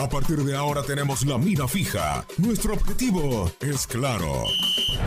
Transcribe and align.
A 0.00 0.08
partir 0.08 0.42
de 0.44 0.56
ahora 0.56 0.82
tenemos 0.82 1.24
la 1.24 1.38
mira 1.38 1.68
fija. 1.68 2.26
Nuestro 2.38 2.74
objetivo 2.74 3.50
es 3.60 3.86
claro. 3.86 4.44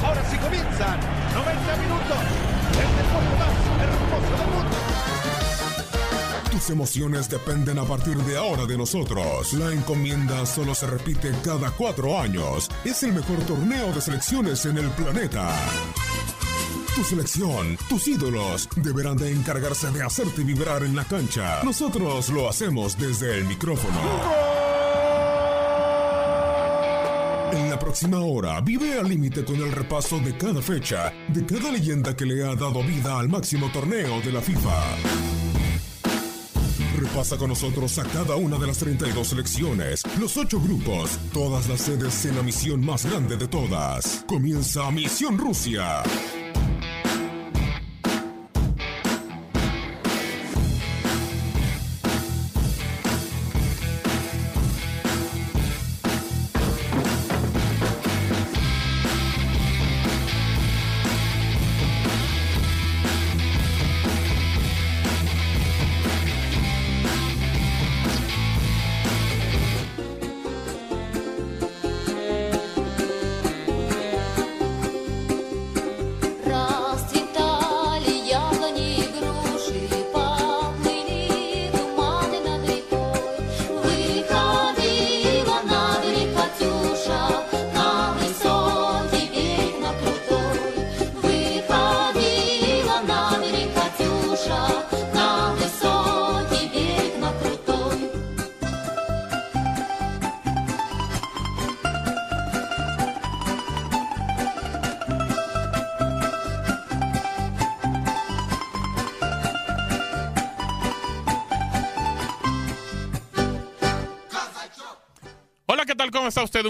Ahora 0.04 0.24
sí 0.30 0.38
comienzan 0.38 1.00
90 1.34 1.78
minutos. 1.78 2.18
El 2.72 2.90
deporte 2.96 3.36
más 3.38 3.54
hermoso 3.84 4.32
del 4.38 4.48
mundo. 4.54 4.78
Tus 6.52 6.70
emociones 6.70 7.30
dependen 7.30 7.80
a 7.80 7.84
partir 7.84 8.18
de 8.18 8.38
ahora 8.38 8.66
de 8.66 8.78
nosotros. 8.78 9.54
La 9.54 9.74
encomienda 9.74 10.46
solo 10.46 10.74
se 10.74 10.88
repite 10.88 11.32
cada 11.44 11.70
cuatro 11.72 12.20
años. 12.20 12.70
Es 12.86 13.04
el 13.04 13.14
mejor 13.14 13.40
torneo 13.42 13.92
de 13.92 14.02
selecciones 14.02 14.66
en 14.66 14.78
el 14.78 14.90
planeta. 14.92 15.50
Tu 16.96 17.04
selección, 17.04 17.78
tus 17.90 18.08
ídolos, 18.08 18.68
deberán 18.78 19.18
de 19.18 19.32
encargarse 19.32 19.92
de 19.92 20.04
hacerte 20.04 20.44
vibrar 20.44 20.84
en 20.84 20.96
la 20.96 21.06
cancha. 21.06 21.62
Nosotros 21.64 22.30
lo 22.30 22.50
hacemos 22.50 22.98
desde 22.98 23.38
el 23.38 23.46
micrófono. 23.46 24.00
En 27.52 27.70
la 27.70 27.80
próxima 27.80 28.20
hora, 28.20 28.60
vive 28.62 29.00
al 29.00 29.08
límite 29.08 29.46
con 29.46 29.56
el 29.56 29.72
repaso 29.72 30.20
de 30.20 30.38
cada 30.38 30.62
fecha, 30.62 31.14
de 31.30 31.46
cada 31.46 31.72
leyenda 31.72 32.16
que 32.16 32.26
le 32.26 32.44
ha 32.44 32.56
dado 32.56 32.84
vida 32.84 33.20
al 33.20 33.30
máximo 33.30 33.72
torneo 33.72 34.20
de 34.22 34.32
la 34.32 34.42
FIFA. 34.42 34.84
Repasa 36.98 37.38
con 37.38 37.50
nosotros 37.50 37.98
a 38.00 38.04
cada 38.04 38.36
una 38.36 38.58
de 38.58 38.68
las 38.68 38.80
32 38.80 39.28
selecciones, 39.28 40.04
los 40.20 40.36
8 40.36 40.60
grupos, 40.60 41.18
todas 41.32 41.70
las 41.70 41.82
sedes 41.82 42.26
en 42.26 42.36
la 42.36 42.44
misión 42.44 42.84
más 42.84 43.06
grande 43.06 43.38
de 43.38 43.48
todas. 43.48 44.26
Comienza 44.28 44.90
Misión 44.92 45.38
Rusia. 45.38 46.04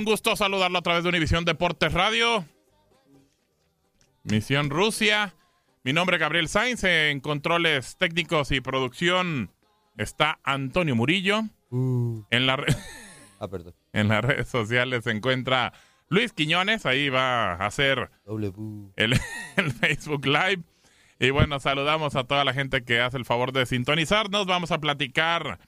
Gusto 0.07 0.38
saludarlo 0.38 0.78
a 0.78 0.81
través 0.81 1.03
de 1.03 1.09
Univisión 1.09 1.44
Deportes 1.44 1.91
Radio. 1.91 2.45
Misión 4.23 4.69
Rusia. 4.69 5.34
Mi 5.84 5.91
nombre 5.91 6.16
es 6.16 6.22
Gabriel 6.22 6.47
Sainz. 6.47 6.85
En 6.85 7.19
controles 7.19 7.97
técnicos 7.97 8.51
y 8.53 8.62
producción 8.62 9.51
está 9.97 10.40
Antonio 10.45 10.95
Murillo. 10.95 11.41
En, 11.72 12.45
la 12.47 12.56
re- 12.56 12.73
Ah, 13.39 13.50
perdón. 13.50 13.75
en 13.94 14.07
las 14.07 14.24
redes 14.24 14.48
sociales 14.48 15.04
se 15.04 15.12
encuentra 15.12 15.74
Luis 16.07 16.31
Quiñones. 16.31 16.86
Ahí 16.86 17.10
va 17.10 17.56
a 17.56 17.65
hacer 17.65 18.10
el, 18.95 19.19
el 19.57 19.71
Facebook 19.74 20.25
Live. 20.25 20.63
Y 21.19 21.31
bueno, 21.31 21.60
saludamos 21.60 22.15
a 22.15 22.24
toda 22.24 22.45
la 22.45 22.53
gente 22.53 22.86
que 22.86 23.01
hace 23.01 23.18
el 23.18 23.25
favor 23.25 23.51
de 23.51 23.65
sintonizarnos. 23.65 24.45
Vamos 24.45 24.71
a 24.71 24.80
platicar 24.80 25.60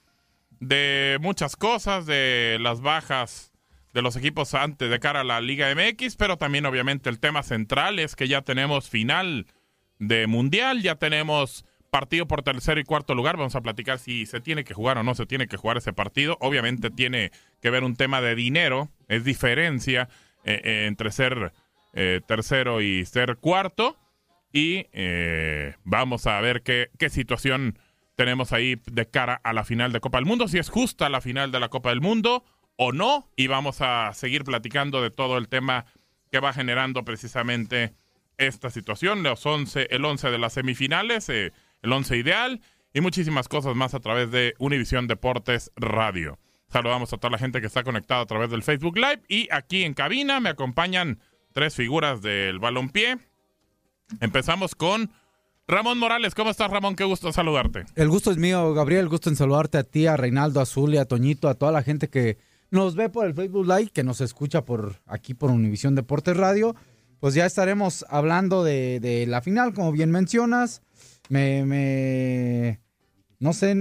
de 0.61 1.17
muchas 1.19 1.57
cosas, 1.57 2.05
de 2.05 2.55
las 2.61 2.79
bajas 2.79 3.51
de 3.93 4.01
los 4.01 4.15
equipos 4.15 4.53
antes 4.53 4.89
de 4.89 4.99
cara 4.99 5.21
a 5.21 5.23
la 5.23 5.41
Liga 5.41 5.73
MX, 5.73 6.15
pero 6.15 6.37
también 6.37 6.65
obviamente 6.65 7.09
el 7.09 7.19
tema 7.19 7.43
central 7.43 7.99
es 7.99 8.15
que 8.15 8.27
ya 8.27 8.41
tenemos 8.41 8.89
final 8.89 9.47
de 9.97 10.27
Mundial, 10.27 10.81
ya 10.81 10.95
tenemos 10.95 11.65
partido 11.89 12.27
por 12.27 12.43
tercero 12.43 12.79
y 12.79 12.83
cuarto 12.83 13.15
lugar, 13.15 13.37
vamos 13.37 13.55
a 13.55 13.61
platicar 13.61 13.97
si 13.97 14.25
se 14.25 14.39
tiene 14.41 14.63
que 14.63 14.73
jugar 14.73 14.97
o 14.97 15.03
no 15.03 15.15
se 15.15 15.25
tiene 15.25 15.47
que 15.47 15.57
jugar 15.57 15.77
ese 15.77 15.91
partido, 15.91 16.37
obviamente 16.39 16.91
tiene 16.91 17.31
que 17.61 17.69
ver 17.71 17.83
un 17.83 17.95
tema 17.95 18.21
de 18.21 18.35
dinero, 18.35 18.89
es 19.07 19.23
diferencia 19.23 20.07
eh, 20.43 20.61
eh, 20.63 20.85
entre 20.87 21.11
ser 21.11 21.51
eh, 21.93 22.21
tercero 22.27 22.81
y 22.81 23.05
ser 23.05 23.37
cuarto, 23.37 23.97
y 24.53 24.87
eh, 24.93 25.75
vamos 25.83 26.27
a 26.27 26.39
ver 26.41 26.61
qué, 26.61 26.89
qué 26.97 27.09
situación 27.09 27.77
tenemos 28.15 28.51
ahí 28.53 28.75
de 28.85 29.07
cara 29.07 29.39
a 29.43 29.53
la 29.53 29.63
final 29.63 29.91
de 29.91 29.99
Copa 29.99 30.17
del 30.17 30.25
Mundo, 30.25 30.47
si 30.47 30.57
es 30.57 30.69
justa 30.69 31.09
la 31.09 31.21
final 31.21 31.51
de 31.51 31.59
la 31.59 31.69
Copa 31.69 31.89
del 31.89 32.01
Mundo 32.01 32.43
o 32.81 32.93
no, 32.93 33.29
y 33.35 33.47
vamos 33.47 33.81
a 33.81 34.13
seguir 34.13 34.45
platicando 34.45 35.01
de 35.01 35.11
todo 35.11 35.37
el 35.37 35.49
tema 35.49 35.85
que 36.31 36.39
va 36.39 36.53
generando 36.53 37.03
precisamente 37.03 37.93
esta 38.37 38.69
situación, 38.69 39.21
los 39.21 39.45
11, 39.45 39.87
el 39.91 40.05
11 40.05 40.31
de 40.31 40.37
las 40.37 40.53
semifinales, 40.53 41.27
eh, 41.27 41.51
el 41.81 41.91
11 41.91 42.15
ideal 42.15 42.61
y 42.93 43.01
muchísimas 43.01 43.49
cosas 43.49 43.75
más 43.75 43.95
a 43.95 43.99
través 43.99 44.31
de 44.31 44.53
Univisión 44.59 45.07
Deportes 45.07 45.73
Radio. 45.75 46.39
Saludamos 46.69 47.11
a 47.11 47.17
toda 47.17 47.31
la 47.31 47.37
gente 47.37 47.59
que 47.59 47.67
está 47.67 47.83
conectada 47.83 48.21
a 48.21 48.25
través 48.25 48.49
del 48.49 48.63
Facebook 48.63 48.95
Live 48.95 49.23
y 49.27 49.49
aquí 49.51 49.83
en 49.83 49.93
cabina 49.93 50.39
me 50.39 50.47
acompañan 50.47 51.19
tres 51.51 51.75
figuras 51.75 52.21
del 52.21 52.59
balompié. 52.59 53.17
Empezamos 54.21 54.73
con 54.73 55.11
Ramón 55.67 55.99
Morales. 55.99 56.33
¿Cómo 56.33 56.49
estás, 56.49 56.71
Ramón? 56.71 56.95
Qué 56.95 57.03
gusto 57.03 57.33
saludarte. 57.33 57.83
El 57.95 58.07
gusto 58.07 58.31
es 58.31 58.37
mío, 58.37 58.73
Gabriel. 58.73 59.01
El 59.01 59.09
gusto 59.09 59.29
en 59.29 59.35
saludarte 59.35 59.77
a 59.77 59.83
ti, 59.83 60.07
a 60.07 60.15
Reinaldo, 60.15 60.61
a 60.61 60.91
y 60.93 60.97
a 60.97 61.03
Toñito, 61.03 61.49
a 61.49 61.55
toda 61.55 61.73
la 61.73 61.83
gente 61.83 62.09
que 62.09 62.37
nos 62.71 62.95
ve 62.95 63.09
por 63.09 63.25
el 63.25 63.33
Facebook 63.33 63.65
Live, 63.67 63.91
que 63.93 64.03
nos 64.03 64.21
escucha 64.21 64.65
por 64.65 64.95
aquí 65.05 65.33
por 65.33 65.51
Univisión 65.51 65.95
Deportes 65.95 66.35
Radio. 66.37 66.75
Pues 67.19 67.33
ya 67.33 67.45
estaremos 67.45 68.05
hablando 68.09 68.63
de, 68.63 68.99
de 68.99 69.27
la 69.27 69.41
final, 69.41 69.73
como 69.73 69.91
bien 69.91 70.11
mencionas. 70.11 70.81
Me, 71.27 71.65
me 71.65 72.79
no 73.39 73.53
sé, 73.53 73.71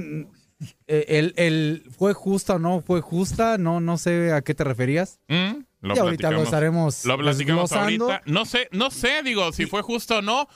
eh, 0.86 1.04
el, 1.08 1.34
el 1.36 1.84
fue 1.96 2.14
justa 2.14 2.56
o 2.56 2.58
no 2.58 2.80
fue 2.80 3.00
justa, 3.00 3.58
no, 3.58 3.80
no 3.80 3.96
sé 3.96 4.32
a 4.32 4.42
qué 4.42 4.54
te 4.54 4.64
referías. 4.64 5.20
Mm, 5.28 5.62
Lo 5.80 5.94
y 5.94 5.98
ahorita 5.98 6.30
lo 6.30 6.42
estaremos 6.42 7.04
Lo 7.04 7.16
platicamos 7.16 7.72
ahorita. 7.72 8.22
No 8.26 8.44
sé, 8.44 8.68
no 8.72 8.90
sé, 8.90 9.22
digo, 9.22 9.52
si 9.52 9.66
fue 9.66 9.82
justo 9.82 10.18
o 10.18 10.22
no, 10.22 10.48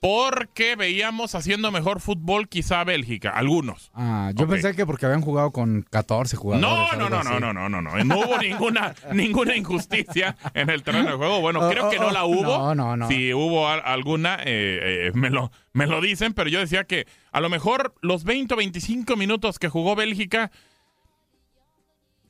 porque 0.00 0.76
veíamos 0.76 1.34
haciendo 1.34 1.70
mejor 1.70 2.00
fútbol 2.00 2.48
quizá 2.48 2.82
Bélgica, 2.84 3.30
algunos. 3.30 3.90
Ah, 3.94 4.32
yo 4.34 4.48
pensé 4.48 4.74
que 4.74 4.86
porque 4.86 5.04
habían 5.04 5.20
jugado 5.20 5.50
con 5.50 5.82
14 5.90 6.36
jugadores. 6.38 6.66
No, 6.66 6.96
no, 6.96 7.10
no, 7.10 7.22
no, 7.22 7.38
no, 7.38 7.52
no, 7.52 7.68
no, 7.68 7.82
no. 7.82 8.04
No 8.04 8.18
hubo 8.20 8.38
ninguna, 8.38 8.94
ninguna 9.12 9.54
injusticia 9.56 10.36
en 10.54 10.70
el 10.70 10.82
terreno 10.82 11.10
de 11.10 11.16
juego. 11.16 11.40
Bueno, 11.42 11.60
Oh, 11.60 11.68
creo 11.70 11.90
que 11.90 11.98
no 11.98 12.06
oh, 12.06 12.12
la 12.12 12.24
oh, 12.24 12.28
hubo. 12.28 12.42
no, 12.42 12.74
no, 12.74 12.96
no. 12.96 13.08
Si 13.08 13.34
hubo 13.34 13.68
al- 13.68 13.82
alguna, 13.84 14.36
eh, 14.36 15.08
eh, 15.08 15.12
me, 15.14 15.28
lo, 15.28 15.52
me 15.74 15.86
lo 15.86 16.00
dicen, 16.00 16.32
pero 16.32 16.48
yo 16.48 16.60
decía 16.60 16.84
que 16.84 17.06
a 17.30 17.40
lo 17.42 17.50
mejor 17.50 17.94
los 18.00 18.24
20 18.24 18.54
o 18.54 18.56
25 18.56 19.16
minutos 19.16 19.58
que 19.58 19.68
jugó 19.68 19.96
Bélgica, 19.96 20.50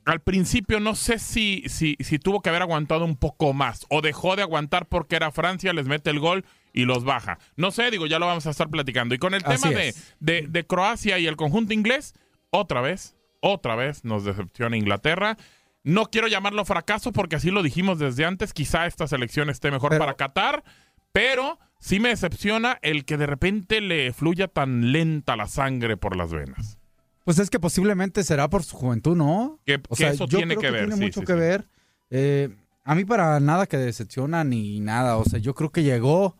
al 0.03 0.19
principio 0.19 0.81
no 0.81 0.95
sé 0.95 1.19
si, 1.19 1.63
si, 1.67 1.95
si 2.01 2.19
tuvo 2.19 2.41
que 2.41 2.49
haber 2.49 2.63
aguantado 2.63 3.05
un 3.05 3.15
poco 3.15 3.53
más 3.53 3.85
o 3.89 4.01
dejó 4.01 4.35
de 4.35 4.41
aguantar 4.41 4.87
porque 4.87 5.15
era 5.15 5.31
Francia, 5.31 5.71
les 5.71 5.87
mete 5.87 6.09
el 6.09 6.19
gol 6.19 6.43
y 6.73 6.85
los 6.85 7.03
baja. 7.03 7.37
No 7.55 7.71
sé, 7.71 7.91
digo, 7.91 8.05
ya 8.07 8.19
lo 8.19 8.25
vamos 8.27 8.47
a 8.47 8.51
estar 8.51 8.69
platicando. 8.69 9.15
Y 9.15 9.17
con 9.17 9.33
el 9.33 9.41
Así 9.45 9.61
tema 9.69 9.79
de, 9.79 9.95
de, 10.19 10.47
de 10.49 10.65
Croacia 10.67 11.19
y 11.19 11.27
el 11.27 11.35
conjunto 11.35 11.73
inglés, 11.73 12.13
otra 12.49 12.81
vez, 12.81 13.15
otra 13.39 13.75
vez 13.75 14.03
nos 14.05 14.23
decepciona 14.23 14.77
Inglaterra. 14.77 15.37
No 15.83 16.05
quiero 16.05 16.27
llamarlo 16.27 16.63
fracaso 16.65 17.11
porque 17.11 17.37
así 17.37 17.49
lo 17.51 17.63
dijimos 17.63 17.97
desde 17.99 18.25
antes. 18.25 18.53
Quizá 18.53 18.85
esta 18.85 19.07
selección 19.07 19.49
esté 19.49 19.71
mejor 19.71 19.89
Pero- 19.89 19.99
para 19.99 20.13
Qatar, 20.15 20.63
pero 21.11 21.57
sí 21.79 21.99
me 21.99 22.09
decepciona 22.09 22.77
el 22.83 23.03
que 23.05 23.17
de 23.17 23.25
repente 23.25 23.81
le 23.81 24.13
fluya 24.13 24.47
tan 24.47 24.91
lenta 24.91 25.35
la 25.35 25.47
sangre 25.47 25.97
por 25.97 26.15
las 26.15 26.31
venas. 26.31 26.77
Pues 27.23 27.37
es 27.39 27.49
que 27.49 27.59
posiblemente 27.59 28.23
será 28.23 28.49
por 28.49 28.63
su 28.63 28.75
juventud, 28.77 29.15
¿no? 29.15 29.59
Que, 29.65 29.79
que 29.95 30.07
eso 30.07 30.25
yo 30.27 30.37
tiene 30.39 30.55
creo 30.55 30.61
que 30.61 30.71
ver. 30.71 30.81
Tiene 30.87 30.95
sí, 30.97 31.01
mucho 31.01 31.19
sí, 31.21 31.25
que 31.25 31.33
sí. 31.33 31.39
ver. 31.39 31.67
Eh, 32.09 32.49
a 32.83 32.95
mí 32.95 33.05
para 33.05 33.39
nada 33.39 33.67
que 33.67 33.77
decepciona 33.77 34.43
ni 34.43 34.79
nada. 34.79 35.17
O 35.17 35.23
sea, 35.25 35.39
yo 35.39 35.53
creo 35.53 35.71
que 35.71 35.83
llegó, 35.83 36.35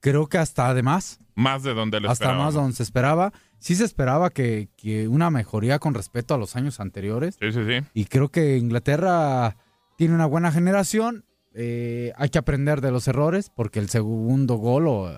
creo 0.00 0.26
que 0.28 0.38
hasta 0.38 0.68
además, 0.68 1.20
Más 1.34 1.62
de 1.62 1.74
donde 1.74 2.00
le 2.00 2.08
hasta 2.08 2.32
más 2.34 2.54
donde 2.54 2.76
se 2.76 2.82
esperaba. 2.82 3.32
Sí 3.60 3.74
se 3.74 3.84
esperaba 3.84 4.30
que, 4.30 4.68
que 4.76 5.08
una 5.08 5.30
mejoría 5.30 5.78
con 5.78 5.94
respecto 5.94 6.34
a 6.34 6.38
los 6.38 6.54
años 6.56 6.78
anteriores. 6.80 7.36
Sí, 7.40 7.50
sí, 7.52 7.60
sí. 7.66 7.84
Y 7.94 8.04
creo 8.04 8.28
que 8.28 8.56
Inglaterra 8.56 9.56
tiene 9.96 10.14
una 10.14 10.26
buena 10.26 10.52
generación. 10.52 11.24
Eh, 11.54 12.12
hay 12.16 12.28
que 12.28 12.38
aprender 12.38 12.80
de 12.80 12.92
los 12.92 13.08
errores 13.08 13.50
porque 13.54 13.80
el 13.80 13.88
segundo 13.88 14.54
gol 14.56 14.86
o 14.86 15.16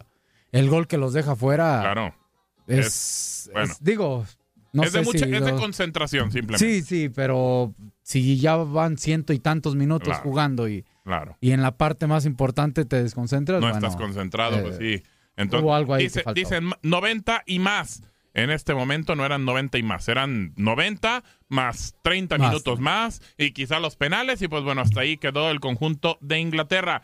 el 0.52 0.70
gol 0.70 0.86
que 0.86 0.96
los 0.96 1.12
deja 1.12 1.36
fuera 1.36 1.80
Claro. 1.82 2.14
es, 2.66 2.86
es- 2.86 3.50
bueno. 3.52 3.72
es- 3.72 3.84
digo, 3.84 4.24
no 4.72 4.84
es, 4.84 4.92
de 4.92 5.00
sé 5.00 5.04
mucha, 5.04 5.26
si 5.26 5.34
es 5.34 5.44
de 5.44 5.50
lo- 5.52 5.58
concentración, 5.58 6.32
simplemente. 6.32 6.64
Sí, 6.64 6.82
sí, 6.82 7.08
pero 7.10 7.74
si 8.02 8.38
ya 8.38 8.56
van 8.56 8.96
ciento 8.96 9.32
y 9.34 9.38
tantos 9.38 9.76
minutos 9.76 10.08
Claro. 10.08 10.22
jugando 10.22 10.68
y, 10.68 10.84
Claro. 11.04 11.36
y 11.40 11.52
en 11.52 11.62
la 11.62 11.76
parte 11.76 12.06
más 12.06 12.26
importante 12.26 12.84
te 12.84 13.02
desconcentras, 13.02 13.60
No 13.60 13.66
bueno, 13.68 13.78
estás 13.78 13.96
concentrado, 14.00 14.56
eh, 14.58 14.62
pues 14.62 14.76
sí. 14.76 15.02
Entonces, 15.36 15.64
hubo 15.64 15.74
algo 15.74 15.94
ahí 15.94 16.04
dice- 16.04 16.20
que 16.20 16.24
faltó. 16.24 16.38
dicen 16.40 16.70
90 16.82 17.42
y 17.46 17.58
más. 17.58 18.02
En 18.32 18.50
este 18.50 18.74
momento 18.74 19.16
no 19.16 19.24
eran 19.26 19.44
90 19.44 19.76
y 19.78 19.82
más, 19.82 20.06
eran 20.08 20.52
90 20.56 21.24
más 21.48 21.96
30 22.02 22.38
Más. 22.38 22.50
minutos 22.50 22.78
más 22.78 23.20
y 23.36 23.50
quizá 23.52 23.80
los 23.80 23.96
penales 23.96 24.40
y 24.42 24.46
pues 24.48 24.62
bueno, 24.62 24.82
hasta 24.82 25.00
ahí 25.00 25.16
quedó 25.16 25.50
el 25.50 25.58
conjunto 25.58 26.16
de 26.20 26.38
Inglaterra. 26.38 27.02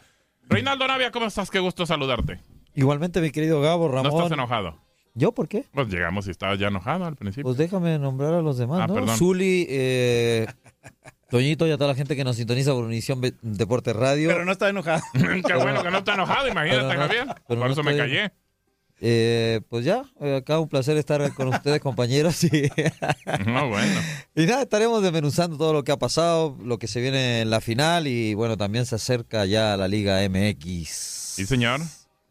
Reinaldo 0.48 0.86
Navia, 0.86 1.10
¿cómo 1.10 1.26
estás? 1.26 1.50
Qué 1.50 1.58
gusto 1.58 1.84
saludarte. 1.84 2.40
Igualmente, 2.74 3.20
mi 3.20 3.30
querido 3.30 3.60
Gabo, 3.60 3.88
Ramón. 3.88 4.12
¿No 4.12 4.18
estás 4.18 4.32
enojado? 4.32 4.78
¿Yo 5.14 5.32
por 5.32 5.48
qué? 5.48 5.64
Pues 5.72 5.88
llegamos 5.88 6.28
y 6.28 6.30
estabas 6.30 6.58
ya 6.60 6.68
enojado 6.68 7.06
al 7.06 7.16
principio. 7.16 7.42
Pues 7.44 7.56
déjame 7.56 7.98
nombrar 7.98 8.34
a 8.34 8.42
los 8.42 8.58
demás, 8.58 8.82
Ah, 8.82 8.86
¿no? 8.86 8.94
perdón. 8.94 9.16
Zuli, 9.16 9.66
eh, 9.68 10.46
Toñito 11.28 11.66
y 11.66 11.70
a 11.72 11.76
toda 11.76 11.88
la 11.90 11.94
gente 11.96 12.14
que 12.14 12.24
nos 12.24 12.36
sintoniza 12.36 12.72
por 12.72 12.84
Univisión 12.84 13.20
Deporte 13.42 13.92
Radio. 13.92 14.28
Pero 14.28 14.44
no 14.44 14.52
está 14.52 14.68
enojado. 14.68 15.02
Qué 15.12 15.54
bueno 15.54 15.82
que 15.82 15.90
no 15.90 15.98
está 15.98 16.14
enojado, 16.14 16.46
imagínate, 16.48 16.82
Pero 16.86 16.94
no- 16.94 17.00
Javier. 17.00 17.24
pero 17.26 17.42
Por 17.46 17.58
no 17.58 17.72
eso 17.72 17.82
me 17.82 17.96
callé. 17.96 18.32
Eh, 18.98 19.60
pues 19.68 19.84
ya, 19.84 20.04
eh, 20.22 20.36
acá 20.36 20.58
un 20.58 20.68
placer 20.70 20.96
estar 20.96 21.34
con 21.34 21.48
ustedes, 21.48 21.80
compañeros. 21.80 22.42
Y, 22.44 22.70
No, 23.46 23.68
bueno. 23.68 24.00
y 24.34 24.46
nada, 24.46 24.62
estaremos 24.62 25.02
desmenuzando 25.02 25.58
todo 25.58 25.72
lo 25.74 25.84
que 25.84 25.92
ha 25.92 25.98
pasado, 25.98 26.56
lo 26.62 26.78
que 26.78 26.86
se 26.86 27.00
viene 27.02 27.42
en 27.42 27.50
la 27.50 27.60
final 27.60 28.06
y 28.06 28.32
bueno, 28.34 28.56
también 28.56 28.86
se 28.86 28.94
acerca 28.94 29.44
ya 29.44 29.76
la 29.76 29.86
Liga 29.88 30.26
MX. 30.28 30.88
Sí, 30.88 31.44
señor. 31.44 31.80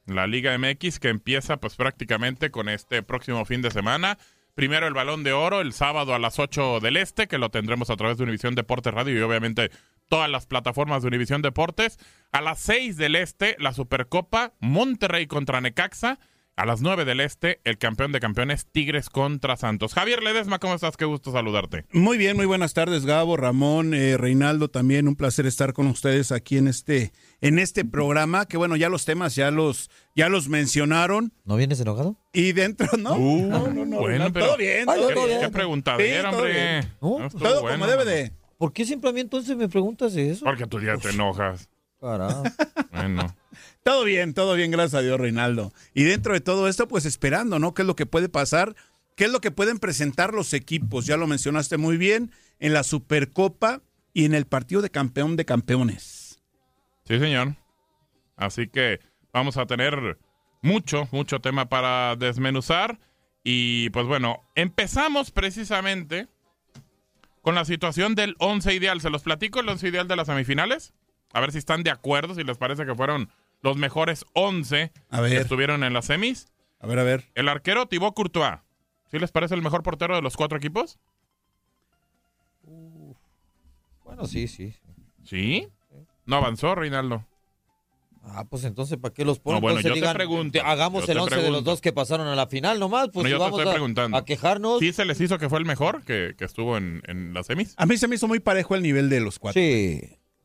La 0.08 0.26
Liga 0.26 0.58
MX 0.58 1.00
que 1.00 1.10
empieza 1.10 1.58
pues 1.58 1.76
prácticamente 1.76 2.50
con 2.50 2.70
este 2.70 3.04
próximo 3.04 3.44
fin 3.46 3.62
de 3.62 3.70
semana. 3.72 4.18
Primero 4.56 4.88
el 4.88 4.94
Balón 4.94 5.24
de 5.26 5.34
Oro 5.34 5.60
el 5.60 5.74
sábado 5.74 6.16
a 6.16 6.20
las 6.20 6.40
8 6.40 6.80
del 6.80 6.96
Este, 6.96 7.28
que 7.28 7.38
lo 7.38 7.52
tendremos 7.52 7.90
a 7.90 7.98
través 7.98 8.18
de 8.18 8.24
Univisión 8.24 8.56
Deportes 8.56 8.94
Radio 8.94 9.20
y 9.20 9.22
obviamente 9.22 9.70
todas 10.08 10.30
las 10.30 10.46
plataformas 10.46 11.02
de 11.02 11.10
Univisión 11.10 11.42
Deportes. 11.42 12.00
A 12.32 12.40
las 12.40 12.60
6 12.60 12.96
del 12.96 13.18
Este, 13.18 13.58
la 13.60 13.74
Supercopa 13.74 14.54
Monterrey 14.62 15.28
contra 15.28 15.60
Necaxa. 15.60 16.20
A 16.56 16.66
las 16.66 16.80
9 16.80 17.04
del 17.04 17.20
Este, 17.20 17.60
el 17.66 17.78
campeón 17.78 18.14
de 18.14 18.22
campeones 18.22 18.66
Tigres 18.72 19.10
contra 19.10 19.58
Santos. 19.58 19.94
Javier 19.94 20.24
Ledesma, 20.24 20.58
¿cómo 20.60 20.74
estás? 20.74 20.96
Qué 20.96 21.04
gusto 21.04 21.34
saludarte. 21.34 21.84
Muy 21.92 22.18
bien, 22.18 22.38
muy 22.38 22.46
buenas 22.46 22.74
tardes, 22.74 23.06
Gabo, 23.06 23.36
Ramón, 23.36 23.94
eh, 23.94 24.16
Reinaldo, 24.16 24.70
también 24.70 25.10
un 25.10 25.18
placer 25.18 25.48
estar 25.48 25.74
con 25.74 25.88
ustedes 25.88 26.32
aquí 26.32 26.58
en 26.58 26.70
este, 26.70 27.12
en 27.48 27.60
este 27.60 27.86
programa, 27.86 28.46
que 28.48 28.58
bueno, 28.58 28.76
ya 28.76 28.90
los 28.90 29.06
temas 29.06 29.36
ya 29.36 29.52
los, 29.52 29.90
ya 30.16 30.30
los 30.30 30.50
mencionaron. 30.50 31.32
¿No 31.44 31.56
vienes 31.56 31.80
enojado? 31.80 32.18
Y 32.34 32.54
dentro, 32.54 32.88
¿no? 32.98 33.14
Uh, 33.16 33.42
no, 33.48 33.68
no, 33.68 33.86
no, 33.86 33.98
bueno, 34.00 34.26
no, 34.26 34.34
pero- 34.34 34.46
todo 34.48 34.58
bien, 34.58 34.86
todo 34.86 35.26
bien. 35.28 35.42
¿Qué 35.42 35.50
preguntadera, 35.50 36.30
Sí, 36.30 36.36
todo 36.36 36.38
hombre? 36.42 36.54
bien. 36.54 36.94
¿No? 37.02 37.20
No, 37.20 37.26
estuvo 37.28 37.44
Todo 37.44 37.62
bueno, 37.62 37.78
como 37.80 37.92
debe 37.92 38.06
de. 38.06 38.32
¿Por 38.58 38.74
qué 38.74 38.86
siempre 38.86 39.10
a 39.10 39.14
mí 39.14 39.20
entonces 39.20 39.56
me 39.58 39.68
preguntas 39.70 40.16
eso? 40.16 40.46
Porque 40.46 40.66
tú 40.66 40.80
ya 40.82 40.98
te 40.98 41.10
enojas. 41.10 41.70
Caramba. 42.00 42.52
Bueno. 42.92 43.36
Todo 43.84 44.04
bien, 44.04 44.34
todo 44.34 44.56
bien, 44.56 44.72
gracias 44.72 44.96
a 44.96 45.02
Dios, 45.04 45.20
Reinaldo. 45.20 45.72
Y 45.94 46.04
dentro 46.06 46.34
de 46.34 46.42
todo 46.42 46.68
esto, 46.68 46.88
pues 46.88 47.06
esperando, 47.06 47.60
¿no? 47.60 47.74
¿Qué 47.74 47.84
es 47.84 47.86
lo 47.88 47.96
que 47.96 48.06
puede 48.08 48.30
pasar? 48.30 48.76
¿Qué 49.16 49.26
es 49.26 49.32
lo 49.32 49.40
que 49.42 49.52
pueden 49.52 49.78
presentar 49.78 50.34
los 50.34 50.54
equipos? 50.54 51.06
Ya 51.06 51.18
lo 51.18 51.28
mencionaste 51.28 51.78
muy 51.78 51.98
bien, 51.98 52.32
en 52.60 52.74
la 52.74 52.84
Supercopa 52.84 53.82
y 54.14 54.26
en 54.26 54.34
el 54.34 54.46
partido 54.46 54.82
de 54.82 54.90
campeón 54.90 55.36
de 55.36 55.46
campeones. 55.46 56.15
Sí, 57.06 57.20
señor. 57.20 57.56
Así 58.36 58.68
que 58.68 59.00
vamos 59.32 59.58
a 59.58 59.66
tener 59.66 60.18
mucho, 60.62 61.08
mucho 61.12 61.40
tema 61.40 61.70
para 61.70 62.16
desmenuzar. 62.16 63.00
Y 63.44 63.90
pues 63.92 64.08
bueno, 64.08 64.44
empezamos 64.56 65.32
precisamente 65.32 66.28
con 67.42 67.54
la 67.56 67.64
situación 67.64 68.16
del 68.16 68.36
11 68.40 68.74
ideal. 68.74 69.02
¿Se 69.02 69.10
los 69.12 69.24
platico 69.24 69.60
el 69.60 69.70
11 69.70 69.88
ideal 69.88 70.08
de 70.08 70.16
las 70.16 70.28
semifinales? 70.28 70.94
A 71.32 71.42
ver 71.42 71.52
si 71.52 71.60
están 71.60 71.84
de 71.84 71.92
acuerdo, 71.92 72.34
si 72.34 72.44
les 72.44 72.58
parece 72.58 72.86
que 72.86 72.96
fueron 72.96 73.30
los 73.62 73.78
mejores 73.78 74.26
11 74.34 74.92
A 75.10 75.18
que 75.18 75.22
ver, 75.22 75.34
estuvieron 75.34 75.84
en 75.84 75.94
las 75.94 76.06
semis. 76.06 76.48
a 76.80 76.88
ver, 76.88 77.00
a 77.00 77.04
ver. 77.04 77.26
El 77.36 77.50
arquero 77.50 77.86
Thibaut 77.88 78.16
Courtois. 78.16 78.60
¿Sí 79.12 79.20
les 79.20 79.32
parece 79.32 79.54
el 79.54 79.62
mejor 79.62 79.84
portero 79.84 80.16
de 80.16 80.22
los 80.22 80.36
cuatro 80.36 80.58
equipos? 80.58 81.00
Bueno, 84.04 84.26
sí, 84.26 84.48
sí. 84.48 84.76
Sí. 85.24 85.68
No 86.26 86.38
avanzó, 86.38 86.76
Reinaldo. 86.76 87.26
Ah, 88.28 88.44
pues 88.50 88.64
entonces, 88.64 88.98
¿para 88.98 89.14
qué 89.14 89.24
los 89.24 89.38
ponen? 89.40 89.58
No, 89.58 89.62
bueno, 89.62 89.78
Entonces 89.78 89.90
yo 89.90 89.94
te 89.94 90.00
digan, 90.00 90.16
pregunto, 90.16 90.60
Hagamos 90.66 91.02
yo 91.02 91.06
te 91.06 91.12
el 91.12 91.20
11 91.20 91.36
de 91.44 91.52
los 91.52 91.64
dos 91.64 91.80
que 91.80 91.94
pasaron 91.94 92.28
a 92.28 92.36
la 92.36 92.48
final 92.48 92.80
nomás, 92.80 93.10
pues 93.14 93.24
Bueno, 93.24 93.30
yo 93.30 93.36
si 93.36 93.38
te 93.38 93.44
vamos 93.44 93.60
estoy 93.60 93.70
a, 93.70 93.74
preguntando. 93.76 94.18
a 94.18 94.26
quejarnos. 94.26 94.80
¿Sí 94.80 94.94
se 94.94 95.06
les 95.06 95.22
hizo 95.22 95.38
que 95.38 95.48
fue 95.48 95.60
el 95.60 95.66
mejor 95.66 96.04
que, 96.04 96.34
que 96.36 96.44
estuvo 96.46 96.76
en, 96.76 97.04
en 97.06 97.36
las 97.36 97.46
semis? 97.46 97.76
A 97.78 97.86
mí 97.86 97.98
se 97.98 98.08
me 98.08 98.16
hizo 98.16 98.28
muy 98.28 98.40
parejo 98.40 98.74
el 98.74 98.82
nivel 98.82 99.10
de 99.10 99.20
los 99.20 99.38
cuatro. 99.38 99.62
Sí. 99.62 100.02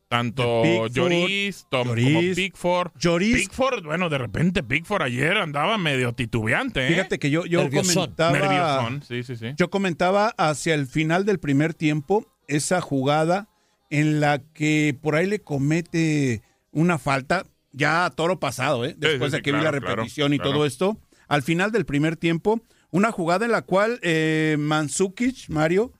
Tanto 0.09 0.61
Pickford, 0.61 0.91
Lloris, 0.91 1.65
Tom, 1.71 1.87
como 1.87 1.95
Lloris. 1.95 2.35
Pickford. 2.35 2.91
Lloris. 2.99 3.35
Pickford, 3.35 3.83
bueno, 3.85 4.09
de 4.09 4.17
repente 4.17 4.61
Pickford 4.61 5.03
ayer 5.03 5.37
andaba 5.37 5.77
medio 5.77 6.13
titubeante, 6.13 6.85
¿eh? 6.85 6.89
Fíjate 6.89 7.17
que 7.17 7.29
yo, 7.31 7.45
yo 7.45 7.63
Nerviosón. 7.63 7.93
comentaba. 7.93 8.31
Nerviosón, 8.33 9.03
sí, 9.07 9.23
sí, 9.23 9.37
sí. 9.37 9.53
Yo 9.55 9.69
comentaba 9.69 10.33
hacia 10.37 10.75
el 10.75 10.85
final 10.85 11.25
del 11.25 11.39
primer 11.39 11.73
tiempo 11.73 12.27
esa 12.49 12.81
jugada 12.81 13.47
en 13.91 14.21
la 14.21 14.39
que 14.39 14.97
por 14.99 15.15
ahí 15.15 15.27
le 15.27 15.41
comete 15.41 16.41
una 16.71 16.97
falta, 16.97 17.45
ya 17.73 18.05
a 18.05 18.09
toro 18.09 18.39
pasado, 18.39 18.85
¿eh? 18.85 18.95
después 18.97 19.31
sí, 19.31 19.37
de 19.37 19.43
que 19.43 19.51
vi 19.51 19.57
la 19.57 19.69
claro, 19.69 19.79
repetición 19.79 20.33
y 20.33 20.37
claro. 20.37 20.53
todo 20.53 20.65
esto. 20.65 20.97
Al 21.27 21.43
final 21.43 21.71
del 21.71 21.85
primer 21.85 22.15
tiempo, 22.15 22.61
una 22.89 23.11
jugada 23.11 23.45
en 23.45 23.51
la 23.51 23.61
cual 23.61 23.99
eh, 24.01 24.55
Mandzukic, 24.57 25.49
Mario, 25.49 25.93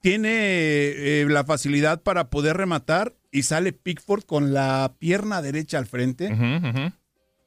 tiene 0.00 0.30
eh, 0.30 1.26
la 1.28 1.44
facilidad 1.44 2.02
para 2.02 2.30
poder 2.30 2.56
rematar 2.56 3.14
y 3.30 3.42
sale 3.42 3.72
Pickford 3.72 4.24
con 4.24 4.54
la 4.54 4.94
pierna 4.98 5.42
derecha 5.42 5.78
al 5.78 5.86
frente. 5.86 6.34